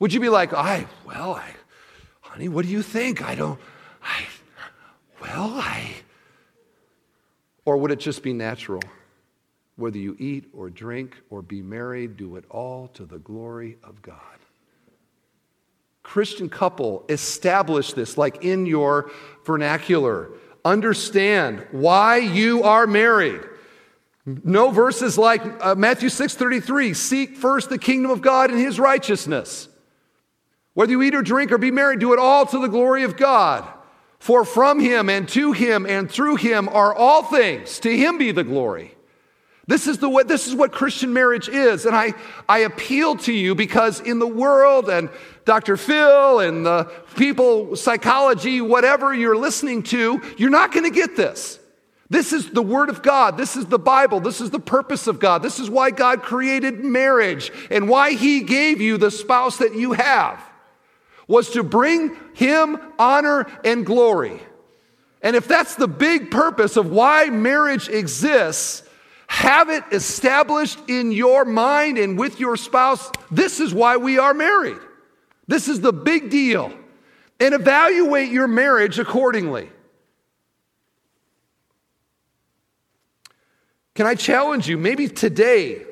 Would 0.00 0.12
you 0.12 0.18
be 0.18 0.28
like, 0.28 0.52
I, 0.52 0.86
well, 1.06 1.34
I, 1.34 1.48
honey, 2.22 2.48
what 2.48 2.64
do 2.64 2.72
you 2.72 2.82
think? 2.82 3.22
I 3.22 3.36
don't, 3.36 3.60
I, 4.02 4.24
well, 5.20 5.52
I, 5.54 5.94
or 7.64 7.76
would 7.76 7.92
it 7.92 8.00
just 8.00 8.24
be 8.24 8.32
natural? 8.32 8.82
Whether 9.76 9.98
you 9.98 10.16
eat 10.18 10.46
or 10.52 10.70
drink 10.70 11.16
or 11.28 11.42
be 11.42 11.62
married, 11.62 12.16
do 12.16 12.36
it 12.36 12.44
all 12.50 12.88
to 12.88 13.04
the 13.04 13.18
glory 13.18 13.76
of 13.84 14.00
God. 14.02 14.20
Christian 16.02 16.48
couple, 16.48 17.04
establish 17.08 17.92
this 17.92 18.16
like 18.16 18.42
in 18.44 18.64
your 18.64 19.10
vernacular. 19.44 20.30
Understand 20.64 21.66
why 21.72 22.16
you 22.16 22.62
are 22.62 22.86
married. 22.86 23.42
No 24.24 24.70
verses 24.70 25.18
like 25.18 25.42
uh, 25.64 25.74
Matthew 25.74 26.08
6:33, 26.08 26.96
seek 26.96 27.36
first 27.36 27.68
the 27.68 27.78
kingdom 27.78 28.10
of 28.10 28.22
God 28.22 28.50
and 28.50 28.58
his 28.58 28.80
righteousness. 28.80 29.68
Whether 30.74 30.92
you 30.92 31.02
eat 31.02 31.14
or 31.14 31.22
drink 31.22 31.52
or 31.52 31.58
be 31.58 31.70
married, 31.70 32.00
do 32.00 32.12
it 32.12 32.18
all 32.18 32.46
to 32.46 32.58
the 32.58 32.66
glory 32.66 33.02
of 33.02 33.16
God. 33.16 33.66
For 34.18 34.44
from 34.44 34.80
him 34.80 35.08
and 35.08 35.28
to 35.30 35.52
him 35.52 35.86
and 35.86 36.10
through 36.10 36.36
him 36.36 36.68
are 36.68 36.94
all 36.94 37.22
things. 37.22 37.78
To 37.80 37.96
him 37.96 38.18
be 38.18 38.32
the 38.32 38.44
glory. 38.44 38.95
This 39.68 39.88
is, 39.88 39.98
the 39.98 40.08
way, 40.08 40.22
this 40.22 40.46
is 40.46 40.54
what 40.54 40.70
Christian 40.70 41.12
marriage 41.12 41.48
is. 41.48 41.86
And 41.86 41.96
I, 41.96 42.14
I 42.48 42.60
appeal 42.60 43.16
to 43.18 43.32
you 43.32 43.56
because 43.56 44.00
in 44.00 44.20
the 44.20 44.26
world 44.26 44.88
and 44.88 45.10
Dr. 45.44 45.76
Phil 45.76 46.38
and 46.38 46.64
the 46.64 46.84
people, 47.16 47.74
psychology, 47.74 48.60
whatever 48.60 49.12
you're 49.12 49.36
listening 49.36 49.82
to, 49.84 50.22
you're 50.36 50.50
not 50.50 50.70
going 50.72 50.84
to 50.84 50.94
get 50.94 51.16
this. 51.16 51.58
This 52.08 52.32
is 52.32 52.50
the 52.50 52.62
Word 52.62 52.88
of 52.88 53.02
God. 53.02 53.36
This 53.36 53.56
is 53.56 53.66
the 53.66 53.78
Bible. 53.78 54.20
This 54.20 54.40
is 54.40 54.50
the 54.50 54.60
purpose 54.60 55.08
of 55.08 55.18
God. 55.18 55.42
This 55.42 55.58
is 55.58 55.68
why 55.68 55.90
God 55.90 56.22
created 56.22 56.84
marriage 56.84 57.50
and 57.68 57.88
why 57.88 58.12
He 58.12 58.42
gave 58.42 58.80
you 58.80 58.96
the 58.96 59.10
spouse 59.10 59.56
that 59.56 59.74
you 59.74 59.92
have 59.92 60.40
was 61.26 61.50
to 61.50 61.64
bring 61.64 62.16
Him 62.34 62.78
honor 63.00 63.46
and 63.64 63.84
glory. 63.84 64.40
And 65.22 65.34
if 65.34 65.48
that's 65.48 65.74
the 65.74 65.88
big 65.88 66.30
purpose 66.30 66.76
of 66.76 66.90
why 66.90 67.26
marriage 67.30 67.88
exists, 67.88 68.84
have 69.28 69.68
it 69.70 69.84
established 69.92 70.78
in 70.88 71.12
your 71.12 71.44
mind 71.44 71.98
and 71.98 72.18
with 72.18 72.40
your 72.40 72.56
spouse. 72.56 73.10
This 73.30 73.60
is 73.60 73.74
why 73.74 73.96
we 73.96 74.18
are 74.18 74.34
married. 74.34 74.78
This 75.46 75.68
is 75.68 75.80
the 75.80 75.92
big 75.92 76.30
deal. 76.30 76.72
And 77.38 77.54
evaluate 77.54 78.30
your 78.30 78.48
marriage 78.48 78.98
accordingly. 78.98 79.70
Can 83.94 84.06
I 84.06 84.14
challenge 84.14 84.68
you, 84.68 84.76
maybe 84.76 85.08
today, 85.08 85.82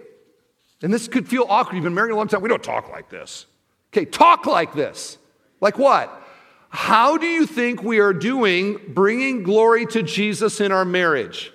and 0.82 0.92
this 0.92 1.08
could 1.08 1.26
feel 1.26 1.46
awkward, 1.48 1.76
you've 1.76 1.84
been 1.84 1.94
married 1.94 2.12
a 2.12 2.16
long 2.16 2.28
time, 2.28 2.42
we 2.42 2.50
don't 2.50 2.62
talk 2.62 2.90
like 2.90 3.08
this. 3.08 3.46
Okay, 3.90 4.04
talk 4.04 4.44
like 4.44 4.74
this. 4.74 5.16
Like 5.62 5.78
what? 5.78 6.22
How 6.68 7.16
do 7.16 7.26
you 7.26 7.46
think 7.46 7.82
we 7.82 8.00
are 8.00 8.12
doing 8.12 8.78
bringing 8.88 9.42
glory 9.42 9.86
to 9.86 10.02
Jesus 10.02 10.60
in 10.60 10.72
our 10.72 10.84
marriage? 10.84 11.53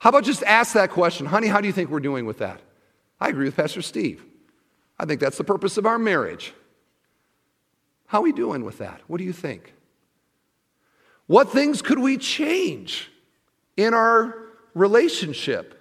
How 0.00 0.08
about 0.08 0.24
just 0.24 0.42
ask 0.42 0.72
that 0.72 0.90
question? 0.90 1.26
Honey, 1.26 1.46
how 1.46 1.60
do 1.60 1.66
you 1.66 1.72
think 1.72 1.90
we're 1.90 2.00
doing 2.00 2.24
with 2.24 2.38
that? 2.38 2.60
I 3.20 3.28
agree 3.28 3.44
with 3.44 3.56
Pastor 3.56 3.82
Steve. 3.82 4.24
I 4.98 5.04
think 5.04 5.20
that's 5.20 5.36
the 5.36 5.44
purpose 5.44 5.76
of 5.76 5.84
our 5.84 5.98
marriage. 5.98 6.54
How 8.06 8.18
are 8.18 8.22
we 8.22 8.32
doing 8.32 8.64
with 8.64 8.78
that? 8.78 9.02
What 9.06 9.18
do 9.18 9.24
you 9.24 9.32
think? 9.32 9.74
What 11.26 11.50
things 11.50 11.82
could 11.82 11.98
we 11.98 12.16
change 12.16 13.10
in 13.76 13.92
our 13.92 14.36
relationship 14.74 15.78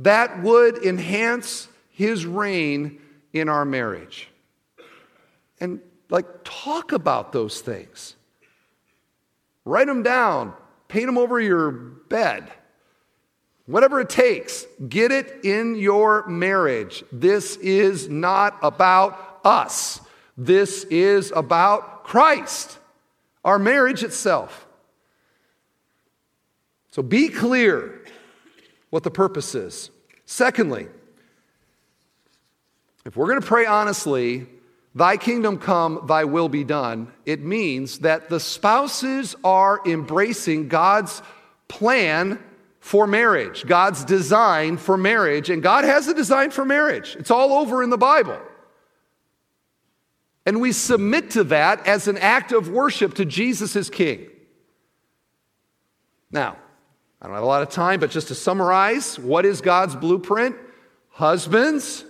that 0.00 0.42
would 0.42 0.84
enhance 0.84 1.68
his 1.90 2.26
reign 2.26 3.00
in 3.32 3.48
our 3.48 3.64
marriage? 3.64 4.28
And 5.60 5.80
like, 6.10 6.26
talk 6.42 6.90
about 6.90 7.32
those 7.32 7.60
things. 7.60 8.16
Write 9.64 9.86
them 9.86 10.02
down, 10.02 10.52
paint 10.88 11.06
them 11.06 11.16
over 11.16 11.40
your 11.40 11.70
bed. 11.70 12.50
Whatever 13.66 14.00
it 14.00 14.08
takes, 14.08 14.64
get 14.88 15.10
it 15.10 15.44
in 15.44 15.74
your 15.74 16.26
marriage. 16.26 17.04
This 17.12 17.56
is 17.56 18.08
not 18.08 18.56
about 18.62 19.40
us. 19.44 20.00
This 20.36 20.84
is 20.84 21.32
about 21.34 22.04
Christ, 22.04 22.78
our 23.44 23.58
marriage 23.58 24.04
itself. 24.04 24.66
So 26.92 27.02
be 27.02 27.28
clear 27.28 28.04
what 28.90 29.02
the 29.02 29.10
purpose 29.10 29.54
is. 29.54 29.90
Secondly, 30.24 30.86
if 33.04 33.16
we're 33.16 33.26
going 33.26 33.40
to 33.40 33.46
pray 33.46 33.66
honestly, 33.66 34.46
Thy 34.96 35.18
kingdom 35.18 35.58
come, 35.58 36.06
thy 36.06 36.24
will 36.24 36.48
be 36.48 36.64
done, 36.64 37.12
it 37.26 37.42
means 37.42 37.98
that 37.98 38.30
the 38.30 38.40
spouses 38.40 39.36
are 39.44 39.78
embracing 39.84 40.68
God's 40.68 41.20
plan 41.68 42.42
for 42.86 43.08
marriage, 43.08 43.66
God's 43.66 44.04
design 44.04 44.76
for 44.76 44.96
marriage. 44.96 45.50
And 45.50 45.60
God 45.60 45.82
has 45.82 46.06
a 46.06 46.14
design 46.14 46.52
for 46.52 46.64
marriage, 46.64 47.16
it's 47.18 47.32
all 47.32 47.52
over 47.54 47.82
in 47.82 47.90
the 47.90 47.98
Bible. 47.98 48.38
And 50.46 50.60
we 50.60 50.70
submit 50.70 51.32
to 51.32 51.42
that 51.44 51.84
as 51.84 52.06
an 52.06 52.16
act 52.16 52.52
of 52.52 52.68
worship 52.68 53.14
to 53.14 53.24
Jesus 53.24 53.74
as 53.74 53.90
King. 53.90 54.28
Now, 56.30 56.56
I 57.20 57.26
don't 57.26 57.34
have 57.34 57.42
a 57.42 57.46
lot 57.46 57.62
of 57.62 57.70
time, 57.70 57.98
but 57.98 58.12
just 58.12 58.28
to 58.28 58.36
summarize, 58.36 59.18
what 59.18 59.44
is 59.44 59.60
God's 59.60 59.96
blueprint? 59.96 60.54
Husbands 61.08 62.04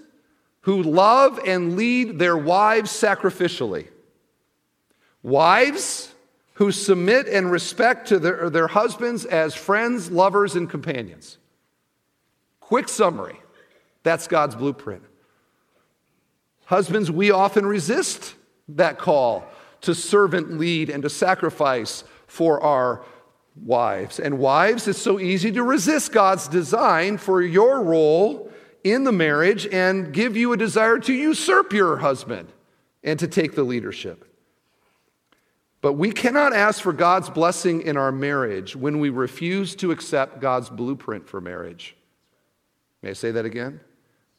who 0.60 0.82
love 0.82 1.40
and 1.46 1.76
lead 1.76 2.18
their 2.18 2.36
wives 2.36 2.90
sacrificially. 2.90 3.86
Wives 5.22 6.12
who 6.56 6.72
submit 6.72 7.28
and 7.28 7.50
respect 7.50 8.08
to 8.08 8.18
their, 8.18 8.48
their 8.48 8.66
husbands 8.66 9.26
as 9.26 9.54
friends, 9.54 10.10
lovers, 10.10 10.56
and 10.56 10.70
companions. 10.70 11.38
Quick 12.60 12.88
summary 12.88 13.40
that's 14.02 14.28
God's 14.28 14.54
blueprint. 14.54 15.02
Husbands, 16.66 17.10
we 17.10 17.32
often 17.32 17.66
resist 17.66 18.36
that 18.68 18.98
call 18.98 19.44
to 19.82 19.94
servant 19.94 20.58
lead 20.58 20.90
and 20.90 21.02
to 21.02 21.10
sacrifice 21.10 22.04
for 22.26 22.62
our 22.62 23.04
wives. 23.64 24.18
And 24.20 24.38
wives, 24.38 24.86
it's 24.86 24.98
so 24.98 25.18
easy 25.18 25.50
to 25.52 25.62
resist 25.62 26.12
God's 26.12 26.48
design 26.48 27.18
for 27.18 27.42
your 27.42 27.82
role 27.82 28.50
in 28.84 29.04
the 29.04 29.12
marriage 29.12 29.66
and 29.66 30.12
give 30.12 30.36
you 30.36 30.52
a 30.52 30.56
desire 30.56 30.98
to 31.00 31.12
usurp 31.12 31.72
your 31.72 31.98
husband 31.98 32.52
and 33.02 33.18
to 33.18 33.28
take 33.28 33.54
the 33.54 33.64
leadership. 33.64 34.24
But 35.86 35.92
we 35.92 36.10
cannot 36.10 36.52
ask 36.52 36.82
for 36.82 36.92
God's 36.92 37.30
blessing 37.30 37.82
in 37.82 37.96
our 37.96 38.10
marriage 38.10 38.74
when 38.74 38.98
we 38.98 39.08
refuse 39.08 39.76
to 39.76 39.92
accept 39.92 40.40
God's 40.40 40.68
blueprint 40.68 41.28
for 41.28 41.40
marriage. 41.40 41.94
May 43.02 43.10
I 43.10 43.12
say 43.12 43.30
that 43.30 43.44
again? 43.44 43.78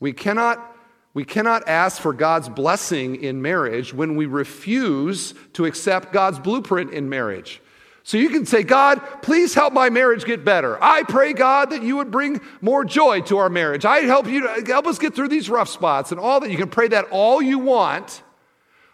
We 0.01 0.11
cannot, 0.11 0.75
we 1.13 1.23
cannot 1.23 1.69
ask 1.69 2.01
for 2.01 2.11
God's 2.11 2.49
blessing 2.49 3.23
in 3.23 3.41
marriage 3.41 3.93
when 3.93 4.17
we 4.17 4.25
refuse 4.25 5.33
to 5.53 5.63
accept 5.63 6.11
God's 6.11 6.37
blueprint 6.37 6.91
in 6.91 7.07
marriage. 7.07 7.61
So 8.03 8.17
you 8.17 8.27
can 8.27 8.45
say, 8.45 8.63
God, 8.63 8.97
please 9.21 9.53
help 9.53 9.71
my 9.71 9.89
marriage 9.89 10.25
get 10.25 10.43
better. 10.43 10.77
I 10.83 11.03
pray, 11.03 11.31
God, 11.31 11.69
that 11.69 11.81
you 11.81 11.95
would 11.95 12.11
bring 12.11 12.41
more 12.59 12.83
joy 12.83 13.21
to 13.21 13.37
our 13.37 13.49
marriage. 13.49 13.85
I 13.85 13.99
help 13.99 14.27
you 14.27 14.49
help 14.65 14.85
us 14.85 14.99
get 14.99 15.15
through 15.15 15.29
these 15.29 15.49
rough 15.49 15.69
spots 15.69 16.11
and 16.11 16.19
all 16.19 16.41
that. 16.41 16.51
You 16.51 16.57
can 16.57 16.69
pray 16.69 16.89
that 16.89 17.05
all 17.09 17.41
you 17.41 17.57
want. 17.57 18.21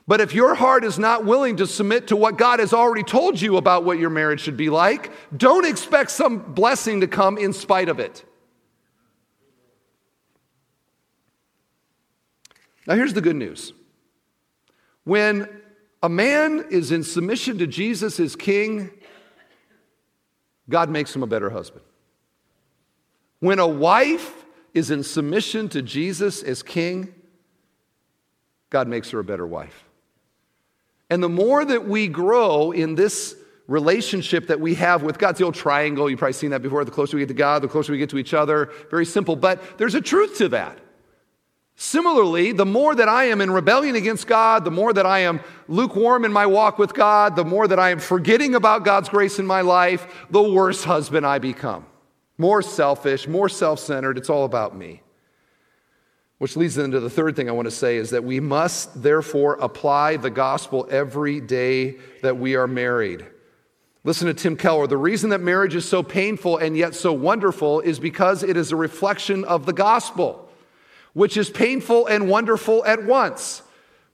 But 0.06 0.20
if 0.20 0.34
your 0.34 0.54
heart 0.54 0.84
is 0.84 1.00
not 1.00 1.24
willing 1.24 1.58
to 1.58 1.68
submit 1.68 2.08
to 2.08 2.16
what 2.16 2.38
God 2.38 2.60
has 2.60 2.74
already 2.74 3.04
told 3.04 3.40
you 3.40 3.56
about 3.56 3.86
what 3.86 4.00
your 4.00 4.10
marriage 4.10 4.42
should 4.42 4.58
be 4.58 4.70
like, 4.70 5.12
don't 5.36 5.66
expect 5.66 6.12
some 6.12 6.54
blessing 6.54 7.02
to 7.02 7.08
come 7.08 7.38
in 7.38 7.54
spite 7.54 7.88
of 7.88 8.00
it. 8.00 8.26
Now, 12.86 12.96
here's 12.96 13.14
the 13.14 13.22
good 13.22 13.38
news. 13.38 13.72
When 15.06 15.48
a 16.02 16.10
man 16.10 16.66
is 16.70 16.92
in 16.92 17.04
submission 17.04 17.58
to 17.60 17.68
Jesus 17.68 18.20
as 18.20 18.36
king, 18.36 18.90
God 20.70 20.90
makes 20.90 21.16
him 21.16 21.24
a 21.24 21.28
better 21.28 21.50
husband. 21.50 21.86
When 23.40 23.60
a 23.60 23.68
wife 23.68 24.46
is 24.74 24.92
in 24.92 25.04
submission 25.04 25.70
to 25.70 25.82
Jesus 25.82 26.44
as 26.44 26.62
king, 26.62 27.14
God 28.70 28.90
makes 28.90 29.12
her 29.12 29.20
a 29.20 29.24
better 29.24 29.48
wife. 29.48 29.86
And 31.14 31.22
the 31.22 31.30
more 31.30 31.64
that 31.64 31.88
we 31.88 32.08
grow 32.08 32.72
in 32.72 32.96
this 32.96 33.36
relationship 33.68 34.48
that 34.48 34.60
we 34.60 34.74
have 34.74 35.04
with 35.04 35.20
God, 35.20 35.30
it's 35.30 35.38
the 35.38 35.46
old 35.46 35.54
triangle, 35.54 36.10
you've 36.10 36.18
probably 36.18 36.34
seen 36.34 36.50
that 36.50 36.64
before. 36.64 36.84
The 36.84 36.90
closer 36.90 37.16
we 37.16 37.22
get 37.22 37.28
to 37.28 37.36
God, 37.36 37.62
the 37.62 37.68
closer 37.68 37.92
we 37.92 38.00
get 38.00 38.10
to 38.10 38.18
each 38.18 38.34
other. 38.34 38.72
Very 38.90 39.06
simple, 39.06 39.36
but 39.36 39.78
there's 39.78 39.94
a 39.94 40.02
truth 40.02 40.40
to 40.40 40.50
that. 40.50 40.80
Similarly, 41.76 42.52
the 42.52 42.66
more 42.66 42.96
that 42.96 43.08
I 43.08 43.26
am 43.26 43.42
in 43.42 43.52
rebellion 43.52 43.96
against 43.96 44.26
God, 44.26 44.66
the 44.66 44.72
more 44.72 44.92
that 44.92 45.06
I 45.06 45.20
am 45.20 45.42
lukewarm 45.68 46.26
in 46.26 46.34
my 46.34 46.48
walk 46.48 46.80
with 46.80 46.96
God, 46.96 47.36
the 47.36 47.46
more 47.46 47.68
that 47.68 47.78
I 47.78 47.92
am 47.92 48.00
forgetting 48.00 48.56
about 48.56 48.84
God's 48.84 49.10
grace 49.10 49.38
in 49.38 49.46
my 49.46 49.62
life, 49.62 50.26
the 50.32 50.42
worse 50.42 50.84
husband 50.84 51.28
I 51.28 51.38
become. 51.38 51.86
More 52.40 52.64
selfish, 52.64 53.28
more 53.28 53.50
self 53.50 53.80
centered. 53.80 54.18
It's 54.18 54.32
all 54.32 54.46
about 54.46 54.76
me. 54.76 55.04
Which 56.44 56.58
leads 56.58 56.78
into 56.78 57.00
the 57.00 57.10
third 57.10 57.38
thing 57.38 57.48
I 57.48 57.54
want 57.54 57.68
to 57.68 57.72
say 57.72 57.96
is 57.96 58.10
that 58.10 58.26
we 58.26 58.42
must 58.42 59.02
therefore 59.02 59.54
apply 59.62 60.18
the 60.18 60.30
gospel 60.30 60.86
every 60.92 61.40
day 61.40 61.96
that 62.22 62.36
we 62.36 62.58
are 62.58 62.68
married. 62.68 63.26
Listen 64.04 64.28
to 64.28 64.34
Tim 64.34 64.58
Keller. 64.58 64.86
The 64.86 64.98
reason 64.98 65.30
that 65.30 65.40
marriage 65.40 65.74
is 65.74 65.88
so 65.88 66.04
painful 66.04 66.58
and 66.58 66.76
yet 66.76 66.96
so 66.96 67.14
wonderful 67.14 67.80
is 67.80 67.98
because 67.98 68.44
it 68.44 68.58
is 68.58 68.74
a 68.74 68.76
reflection 68.76 69.46
of 69.46 69.66
the 69.66 69.72
gospel 69.72 70.50
which 71.14 71.38
is 71.38 71.50
painful 71.50 72.08
and 72.08 72.28
wonderful 72.28 72.84
at 72.84 73.06
once. 73.06 73.62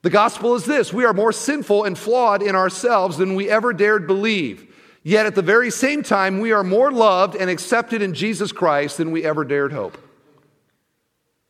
The 0.02 0.10
gospel 0.10 0.54
is 0.54 0.66
this 0.66 0.92
we 0.92 1.04
are 1.04 1.12
more 1.12 1.32
sinful 1.32 1.82
and 1.82 1.98
flawed 1.98 2.44
in 2.44 2.54
ourselves 2.54 3.16
than 3.16 3.34
we 3.34 3.50
ever 3.50 3.72
dared 3.72 4.06
believe. 4.06 4.72
Yet 5.02 5.26
at 5.26 5.34
the 5.34 5.42
very 5.42 5.72
same 5.72 6.04
time, 6.04 6.38
we 6.38 6.52
are 6.52 6.62
more 6.62 6.92
loved 6.92 7.34
and 7.34 7.50
accepted 7.50 8.02
in 8.02 8.14
Jesus 8.14 8.52
Christ 8.52 8.98
than 8.98 9.10
we 9.10 9.24
ever 9.24 9.42
dared 9.42 9.72
hope. 9.72 9.98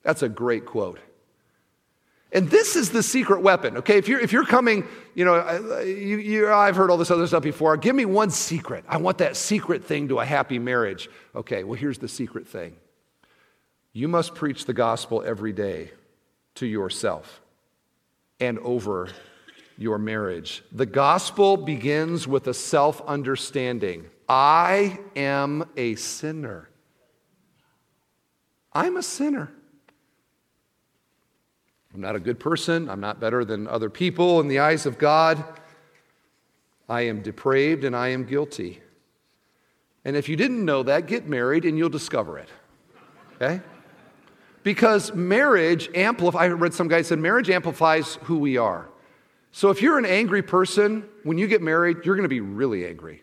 That's 0.03 0.23
a 0.23 0.29
great 0.29 0.67
quote. 0.67 0.99
And 2.33 2.49
this 2.49 2.77
is 2.77 2.91
the 2.91 3.03
secret 3.03 3.43
weapon, 3.43 3.79
okay? 3.79 3.99
If 3.99 4.07
you're, 4.07 4.21
if 4.21 4.33
you're 4.33 4.45
coming, 4.45 4.87
you 5.15 5.25
know, 5.25 5.81
you, 5.81 6.19
you, 6.19 6.53
I've 6.53 6.77
heard 6.77 6.91
all 6.91 6.97
this 6.97 7.11
other 7.11 7.27
stuff 7.27 7.43
before. 7.43 7.77
Give 7.77 7.95
me 7.95 8.05
one 8.05 8.31
secret. 8.31 8.85
I 8.89 8.99
want 8.99 9.19
that 9.19 9.37
secret 9.37 9.85
thing 9.85 10.09
to 10.09 10.21
a 10.21 10.25
happy 10.25 10.59
marriage. 10.59 11.11
Okay, 11.35 11.65
well, 11.65 11.75
here's 11.75 11.99
the 11.99 12.09
secret 12.09 12.47
thing 12.47 12.77
you 13.93 14.07
must 14.07 14.37
preach 14.37 14.65
the 14.65 14.73
gospel 14.73 15.23
every 15.27 15.53
day 15.53 15.91
to 16.57 16.67
yourself 16.67 17.41
and 18.39 18.59
over 18.61 19.09
your 19.77 19.99
marriage. 19.99 20.63
The 20.71 20.87
gospel 20.87 21.57
begins 21.57 22.29
with 22.29 22.47
a 22.47 22.55
self 22.55 23.01
understanding 23.09 24.07
I 24.29 25.01
am 25.17 25.69
a 25.77 25.97
sinner. 25.97 26.69
I'm 28.73 28.97
a 28.97 29.03
sinner. 29.03 29.51
I'm 31.95 32.01
not 32.01 32.15
a 32.15 32.21
good 32.21 32.39
person. 32.39 32.89
I'm 32.89 33.01
not 33.01 33.21
better 33.21 33.45
than 33.45 33.67
other 33.67 33.91
people 33.91 34.41
in 34.41 34.49
the 34.49 34.61
eyes 34.61 34.87
of 34.87 34.99
God. 34.99 35.43
I 36.89 37.03
am 37.03 37.23
depraved 37.23 37.85
and 37.85 37.95
I 37.95 38.09
am 38.09 38.25
guilty. 38.25 38.81
And 40.05 40.17
if 40.17 40.29
you 40.29 40.37
didn't 40.37 40.65
know 40.65 40.83
that, 40.85 41.07
get 41.07 41.27
married 41.27 41.65
and 41.65 41.77
you'll 41.77 41.89
discover 41.89 42.39
it. 42.39 42.49
Okay? 43.37 43.61
Because 44.63 45.15
marriage 45.15 45.89
amplifies, 45.95 46.41
I 46.41 46.47
read 46.49 46.75
some 46.75 46.89
guy 46.89 47.03
said, 47.03 47.19
marriage 47.19 47.51
amplifies 47.51 48.17
who 48.23 48.39
we 48.39 48.57
are. 48.57 48.89
So 49.53 49.71
if 49.71 49.83
you're 49.83 49.99
an 49.99 50.07
angry 50.07 50.43
person, 50.43 51.05
when 51.25 51.39
you 51.39 51.49
get 51.49 51.61
married, 51.61 51.99
you're 52.05 52.15
to 52.25 52.29
be 52.29 52.41
really 52.41 52.87
angry. 52.87 53.23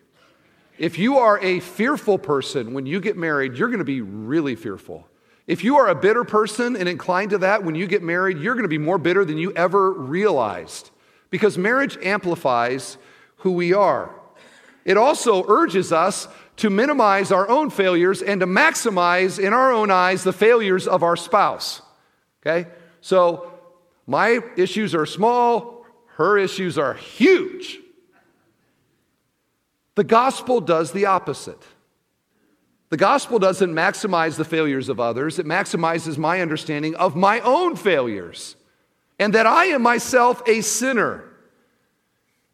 If 0.76 0.98
you 0.98 1.18
are 1.18 1.38
a 1.40 1.60
fearful 1.60 2.18
person, 2.18 2.74
when 2.74 2.86
you 2.86 3.00
get 3.00 3.16
married, 3.16 3.56
you're 3.56 3.68
to 3.78 3.84
be 3.84 4.00
really 4.00 4.54
fearful. 4.54 5.08
If 5.48 5.64
you 5.64 5.78
are 5.78 5.88
a 5.88 5.94
bitter 5.94 6.24
person 6.24 6.76
and 6.76 6.86
inclined 6.86 7.30
to 7.30 7.38
that, 7.38 7.64
when 7.64 7.74
you 7.74 7.86
get 7.86 8.02
married, 8.02 8.38
you're 8.38 8.54
going 8.54 8.64
to 8.64 8.68
be 8.68 8.76
more 8.76 8.98
bitter 8.98 9.24
than 9.24 9.38
you 9.38 9.50
ever 9.52 9.90
realized. 9.90 10.90
Because 11.30 11.56
marriage 11.56 11.96
amplifies 12.02 12.98
who 13.36 13.52
we 13.52 13.72
are. 13.72 14.14
It 14.84 14.98
also 14.98 15.46
urges 15.48 15.90
us 15.90 16.28
to 16.56 16.68
minimize 16.68 17.32
our 17.32 17.48
own 17.48 17.70
failures 17.70 18.20
and 18.20 18.40
to 18.40 18.46
maximize, 18.46 19.42
in 19.42 19.54
our 19.54 19.72
own 19.72 19.90
eyes, 19.90 20.22
the 20.22 20.34
failures 20.34 20.86
of 20.86 21.02
our 21.02 21.16
spouse. 21.16 21.80
Okay? 22.42 22.68
So 23.00 23.50
my 24.06 24.40
issues 24.56 24.94
are 24.94 25.06
small, 25.06 25.86
her 26.16 26.36
issues 26.36 26.76
are 26.76 26.92
huge. 26.92 27.78
The 29.94 30.04
gospel 30.04 30.60
does 30.60 30.92
the 30.92 31.06
opposite. 31.06 31.62
The 32.90 32.96
gospel 32.96 33.38
doesn't 33.38 33.72
maximize 33.72 34.36
the 34.36 34.44
failures 34.44 34.88
of 34.88 34.98
others, 34.98 35.38
it 35.38 35.46
maximizes 35.46 36.16
my 36.16 36.40
understanding 36.40 36.94
of 36.96 37.16
my 37.16 37.40
own 37.40 37.76
failures 37.76 38.56
and 39.18 39.34
that 39.34 39.46
I 39.46 39.66
am 39.66 39.82
myself 39.82 40.42
a 40.46 40.60
sinner. 40.60 41.24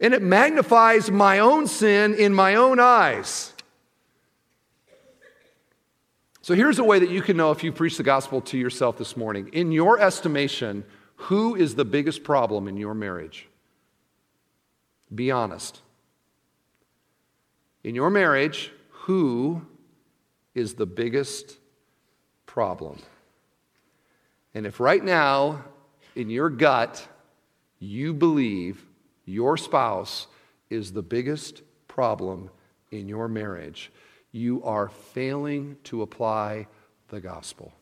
And 0.01 0.13
it 0.13 0.23
magnifies 0.23 1.11
my 1.11 1.39
own 1.39 1.67
sin 1.67 2.15
in 2.15 2.35
my 2.35 2.57
own 2.57 2.81
eyes. 2.81 3.53
So 6.43 6.55
here's 6.55 6.79
a 6.79 6.85
way 6.85 6.99
that 6.99 7.11
you 7.11 7.23
can 7.23 7.37
know 7.37 7.53
if 7.53 7.65
you 7.65 7.73
preach 7.73 7.97
the 7.97 8.03
gospel 8.03 8.41
to 8.43 8.59
yourself 8.59 8.99
this 8.99 9.17
morning. 9.17 9.49
In 9.53 9.73
your 9.73 9.99
estimation, 9.99 10.85
who 11.17 11.55
is 11.55 11.75
the 11.75 11.85
biggest 11.85 12.23
problem 12.23 12.69
in 12.69 12.77
your 12.77 12.93
marriage? 12.93 13.49
Be 15.15 15.31
honest. 15.31 15.81
In 17.83 17.95
your 17.95 18.11
marriage, 18.11 18.73
who 18.91 19.63
is 20.55 20.75
the 20.75 20.87
biggest 20.87 21.59
problem? 22.47 23.01
And 24.55 24.67
if 24.67 24.81
right 24.81 25.03
now, 25.03 25.65
in 26.15 26.31
your 26.31 26.49
gut, 26.49 27.07
you 27.79 28.15
believe 28.15 28.85
your 29.25 29.57
spouse 29.57 30.27
is 30.71 30.93
the 30.93 31.03
biggest 31.03 31.63
problem 31.89 32.51
in 32.91 33.09
your 33.09 33.29
marriage, 33.29 33.91
you 34.33 34.63
are 34.65 34.89
failing 34.89 35.77
to 35.85 36.03
apply 36.03 36.67
the 37.09 37.21
gospel. 37.21 37.73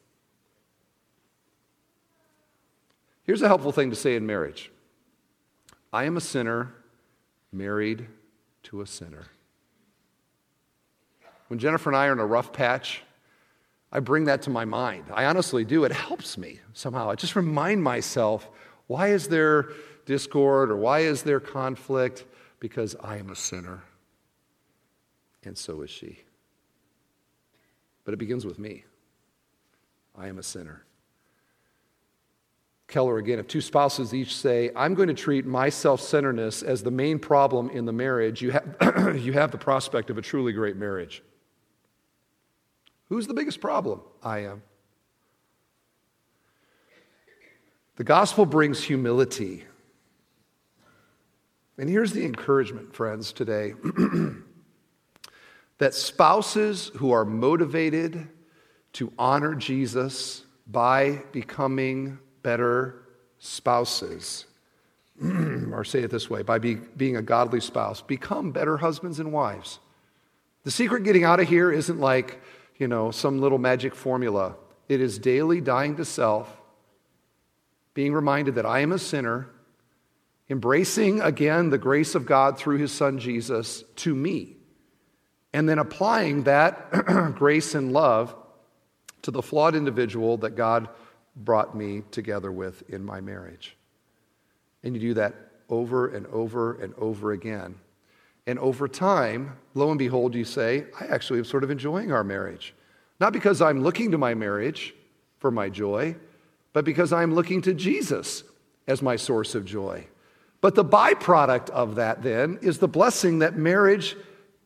Here's 3.25 3.43
a 3.43 3.49
helpful 3.49 3.73
thing 3.73 3.91
to 3.91 3.97
say 3.97 4.17
in 4.17 4.27
marriage 4.27 4.71
I 5.93 6.05
am 6.05 6.17
a 6.17 6.21
sinner 6.21 6.75
married 7.53 8.07
to 8.65 8.81
a 8.81 8.87
sinner. 8.87 9.27
When 11.53 11.59
Jennifer 11.59 11.91
and 11.91 11.97
I 11.99 12.07
are 12.07 12.15
in 12.15 12.19
a 12.19 12.25
rough 12.25 12.51
patch, 12.51 13.03
I 13.93 14.01
bring 14.01 14.25
that 14.25 14.41
to 14.45 14.51
my 14.51 14.65
mind. 14.65 15.05
I 15.13 15.27
honestly 15.27 15.67
do. 15.67 15.85
It 15.85 15.93
helps 15.93 16.39
me 16.39 16.61
somehow. 16.73 17.11
I 17.11 17.15
just 17.15 17.37
remind 17.37 17.83
myself 17.83 18.49
why 18.87 19.09
is 19.09 19.29
there 19.29 19.69
discord 20.07 20.71
or 20.71 20.79
why 20.79 21.01
is 21.01 21.25
there 21.25 21.41
conflict? 21.41 22.25
Because 22.59 22.97
I 23.05 23.19
am 23.19 23.29
a 23.29 23.37
sinner, 23.37 23.83
and 25.45 25.59
so 25.59 25.83
is 25.83 25.91
she. 25.91 26.21
But 28.07 28.15
it 28.15 28.17
begins 28.17 28.47
with 28.47 28.59
me. 28.59 28.85
I 30.17 30.29
am 30.29 30.39
a 30.39 30.43
sinner. 30.43 30.87
Keller 32.89 33.19
again, 33.19 33.39
if 33.39 33.47
two 33.47 33.61
spouses 33.61 34.15
each 34.15 34.35
say, 34.35 34.71
I'm 34.75 34.95
going 34.95 35.09
to 35.09 35.15
treat 35.15 35.45
my 35.45 35.69
self 35.69 36.01
centeredness 36.01 36.63
as 36.63 36.83
the 36.83 36.91
main 36.91 37.19
problem 37.19 37.69
in 37.69 37.85
the 37.85 37.93
marriage, 37.93 38.41
you 38.41 38.53
have, 38.53 39.17
you 39.21 39.35
have 39.35 39.51
the 39.51 39.59
prospect 39.59 40.09
of 40.09 40.17
a 40.17 40.23
truly 40.23 40.55
great 40.55 40.77
marriage. 40.79 41.23
Who's 43.13 43.27
the 43.27 43.35
biggest 43.35 43.61
problem? 43.61 44.01
I 44.23 44.39
am. 44.45 44.63
The 47.97 48.05
gospel 48.05 48.47
brings 48.47 48.83
humility. 48.83 49.65
And 51.77 51.91
here's 51.91 52.13
the 52.13 52.25
encouragement, 52.25 52.95
friends, 52.95 53.35
today 53.35 53.75
that 55.77 55.93
spouses 55.93 56.91
who 56.97 57.13
are 57.13 57.27
motivated 57.27 58.29
to 58.95 59.13
honor 59.19 59.57
Jesus 59.57 60.45
by 60.67 61.21
becoming 61.33 62.19
better 62.43 63.03
spouses, 63.39 64.47
or 65.23 65.85
say 65.85 66.01
it 66.01 66.11
this 66.11 66.31
way, 66.31 66.41
by 66.41 66.59
be, 66.59 66.77
being 66.77 67.19
a 67.19 67.23
godly 67.23 67.61
spouse, 67.61 68.01
become 68.01 68.53
better 68.53 68.79
husbands 68.79 69.21
and 69.21 69.35
wives. 69.35 69.81
The 70.65 70.71
secret 70.71 71.03
getting 71.05 71.25
out 71.25 71.41
of 71.41 71.49
here 71.49 71.71
isn't 71.71 72.01
like, 72.01 72.41
you 72.83 72.89
know, 72.89 73.13
some 73.13 73.41
little 73.41 73.59
magic 73.59 73.95
formula. 73.95 74.57
It 74.89 75.01
is 75.01 75.17
daily 75.17 75.61
dying 75.61 75.95
to 75.99 76.05
self, 76.05 76.61
being 77.95 78.13
reminded 78.13 78.57
that 78.57 78.67
I 78.67 78.81
am 78.81 78.91
a 78.91 78.99
sinner, 78.99 79.49
embracing 80.51 81.21
again 81.21 81.71
the 81.71 81.79
grace 81.79 82.17
of 82.17 82.27
God 82.27 82.59
through 82.59 82.79
his 82.79 82.91
son 82.91 83.21
Jesus 83.21 83.85
to 83.99 84.13
me, 84.17 84.57
and 85.53 85.69
then 85.69 85.79
applying 85.79 86.43
that 86.43 86.91
grace 87.37 87.77
and 87.77 87.93
love 87.93 88.35
to 89.23 89.31
the 89.31 89.43
flawed 89.43 89.77
individual 89.77 90.39
that 90.39 90.57
God 90.57 90.89
brought 91.37 91.77
me 91.77 92.03
together 92.11 92.51
with 92.51 92.83
in 92.91 93.05
my 93.05 93.21
marriage. 93.21 93.77
And 94.83 94.97
you 94.97 95.01
do 95.01 95.15
that 95.15 95.37
over 95.69 96.09
and 96.09 96.27
over 96.27 96.83
and 96.83 96.95
over 96.95 97.31
again. 97.31 97.77
And 98.47 98.59
over 98.59 98.89
time, 98.89 99.57
lo 99.75 99.91
and 99.91 99.99
behold, 99.99 100.35
you 100.35 100.45
say, 100.45 100.87
I 101.01 101.07
actually 101.07 101.39
am 101.39 101.45
sort 101.45 101.65
of 101.65 101.71
enjoying 101.71 102.13
our 102.13 102.25
marriage. 102.25 102.75
Not 103.21 103.33
because 103.33 103.63
I'm 103.63 103.83
looking 103.83 104.11
to 104.11 104.19
my 104.19 104.35
marriage 104.35 104.95
for 105.39 105.51
my 105.51 105.69
joy, 105.69 106.17
but 106.73 106.85
because 106.85 107.13
I'm 107.13 107.35
looking 107.35 107.63
to 107.63 107.75
Jesus 107.75 108.43
as 108.87 109.03
my 109.03 109.17
source 109.17 109.55
of 109.55 109.65
joy. 109.65 110.07
But 110.61 110.75
the 110.75 110.85
byproduct 110.85 111.71
of 111.71 111.97
that 111.97 112.23
then 112.23 112.59
is 112.63 112.79
the 112.79 112.89
blessing 112.89 113.41
that 113.41 113.57
marriage, 113.57 114.17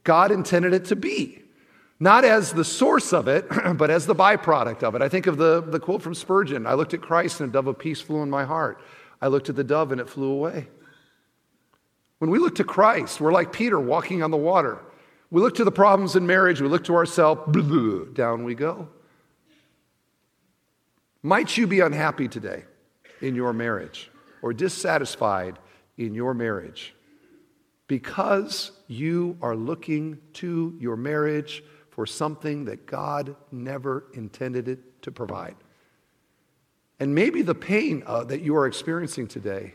God 0.04 0.30
intended 0.30 0.72
it 0.72 0.86
to 0.86 0.96
be. 0.96 1.42
Not 1.98 2.24
as 2.24 2.52
the 2.52 2.64
source 2.64 3.12
of 3.12 3.28
it, 3.28 3.46
but 3.76 3.90
as 3.90 4.06
the 4.06 4.14
byproduct 4.14 4.82
of 4.82 4.94
it. 4.94 5.02
I 5.02 5.08
think 5.08 5.26
of 5.26 5.38
the, 5.38 5.62
the 5.62 5.80
quote 5.80 6.02
from 6.02 6.14
Spurgeon 6.14 6.66
I 6.66 6.74
looked 6.74 6.94
at 6.94 7.00
Christ 7.00 7.40
and 7.40 7.50
a 7.50 7.52
dove 7.52 7.66
of 7.66 7.78
peace 7.78 8.00
flew 8.00 8.22
in 8.22 8.30
my 8.30 8.44
heart. 8.44 8.80
I 9.20 9.28
looked 9.28 9.48
at 9.48 9.56
the 9.56 9.64
dove 9.64 9.92
and 9.92 10.00
it 10.00 10.08
flew 10.08 10.30
away. 10.30 10.68
When 12.18 12.30
we 12.30 12.38
look 12.38 12.54
to 12.56 12.64
Christ, 12.64 13.20
we're 13.20 13.32
like 13.32 13.52
Peter 13.52 13.78
walking 13.78 14.22
on 14.22 14.30
the 14.30 14.36
water. 14.36 14.80
We 15.30 15.42
look 15.42 15.56
to 15.56 15.64
the 15.64 15.72
problems 15.72 16.16
in 16.16 16.26
marriage, 16.26 16.60
we 16.60 16.68
look 16.68 16.84
to 16.84 16.94
ourselves, 16.94 17.42
down 18.14 18.44
we 18.44 18.54
go. 18.54 18.88
Might 21.22 21.56
you 21.56 21.66
be 21.66 21.80
unhappy 21.80 22.28
today 22.28 22.64
in 23.20 23.34
your 23.34 23.52
marriage 23.52 24.10
or 24.42 24.52
dissatisfied 24.52 25.58
in 25.98 26.14
your 26.14 26.34
marriage 26.34 26.94
because 27.88 28.70
you 28.86 29.36
are 29.42 29.56
looking 29.56 30.18
to 30.34 30.76
your 30.78 30.96
marriage 30.96 31.64
for 31.90 32.06
something 32.06 32.66
that 32.66 32.86
God 32.86 33.34
never 33.50 34.04
intended 34.14 34.68
it 34.68 35.02
to 35.02 35.10
provide? 35.10 35.56
And 37.00 37.14
maybe 37.14 37.42
the 37.42 37.54
pain 37.54 38.04
uh, 38.06 38.24
that 38.24 38.40
you 38.40 38.56
are 38.56 38.66
experiencing 38.66 39.26
today, 39.26 39.74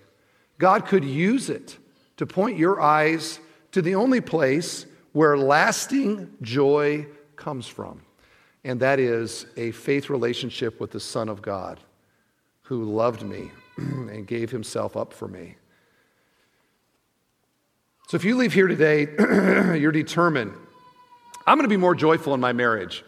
God 0.57 0.87
could 0.87 1.03
use 1.03 1.49
it 1.49 1.77
to 2.22 2.28
point 2.28 2.55
your 2.55 2.80
eyes 2.80 3.39
to 3.72 3.82
the 3.82 3.95
only 3.95 4.22
place 4.22 4.86
where 5.11 5.36
lasting 5.36 6.32
joy 6.43 7.03
comes 7.36 7.65
from, 7.65 7.99
and 8.63 8.80
that 8.80 8.99
is 8.99 9.47
a 9.57 9.72
faith 9.72 10.07
relationship 10.07 10.80
with 10.80 10.91
the 10.91 10.99
Son 10.99 11.30
of 11.30 11.41
God 11.41 11.80
who 12.61 12.84
loved 12.84 13.24
me 13.24 13.49
and 13.78 14.28
gave 14.28 14.51
himself 14.51 14.95
up 14.95 15.13
for 15.13 15.28
me. 15.28 15.55
So 18.07 18.17
if 18.17 18.24
you 18.24 18.38
leave 18.38 18.53
here 18.53 18.67
today, 18.67 19.07
you're 19.80 19.91
determined, 19.91 20.53
I'm 21.47 21.57
going 21.57 21.65
to 21.65 21.74
be 21.74 21.76
more 21.76 21.95
joyful 21.95 22.36
in 22.36 22.39
my 22.39 22.53
marriage. 22.53 23.03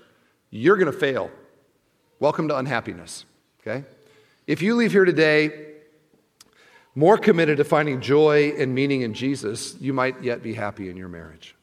You're 0.49 0.78
going 0.78 0.91
to 0.91 0.97
fail. 0.97 1.30
Welcome 2.20 2.47
to 2.47 2.57
unhappiness, 2.57 3.26
okay? 3.61 3.86
If 4.47 4.64
you 4.64 4.74
leave 4.74 4.91
here 4.91 5.05
today 5.05 5.72
more 6.96 7.18
committed 7.18 7.58
to 7.58 7.64
finding 7.64 8.02
joy 8.02 8.54
and 8.58 8.74
meaning 8.74 9.02
in 9.02 9.14
Jesus, 9.14 9.76
you 9.80 9.94
might 9.94 10.24
yet 10.24 10.44
be 10.44 10.54
happy 10.54 10.89
in 10.89 10.98
your 10.98 11.10
marriage. 11.10 11.56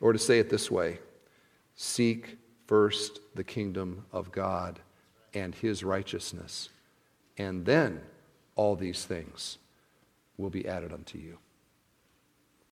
Or 0.00 0.12
to 0.12 0.18
say 0.18 0.38
it 0.38 0.50
this 0.50 0.70
way 0.70 0.98
seek 1.74 2.38
first 2.66 3.20
the 3.34 3.44
kingdom 3.44 4.04
of 4.12 4.32
God 4.32 4.80
and 5.34 5.54
his 5.54 5.84
righteousness, 5.84 6.70
and 7.36 7.64
then 7.66 8.00
all 8.54 8.76
these 8.76 9.04
things 9.04 9.58
will 10.38 10.50
be 10.50 10.66
added 10.66 10.92
unto 10.92 11.18
you. 11.18 11.38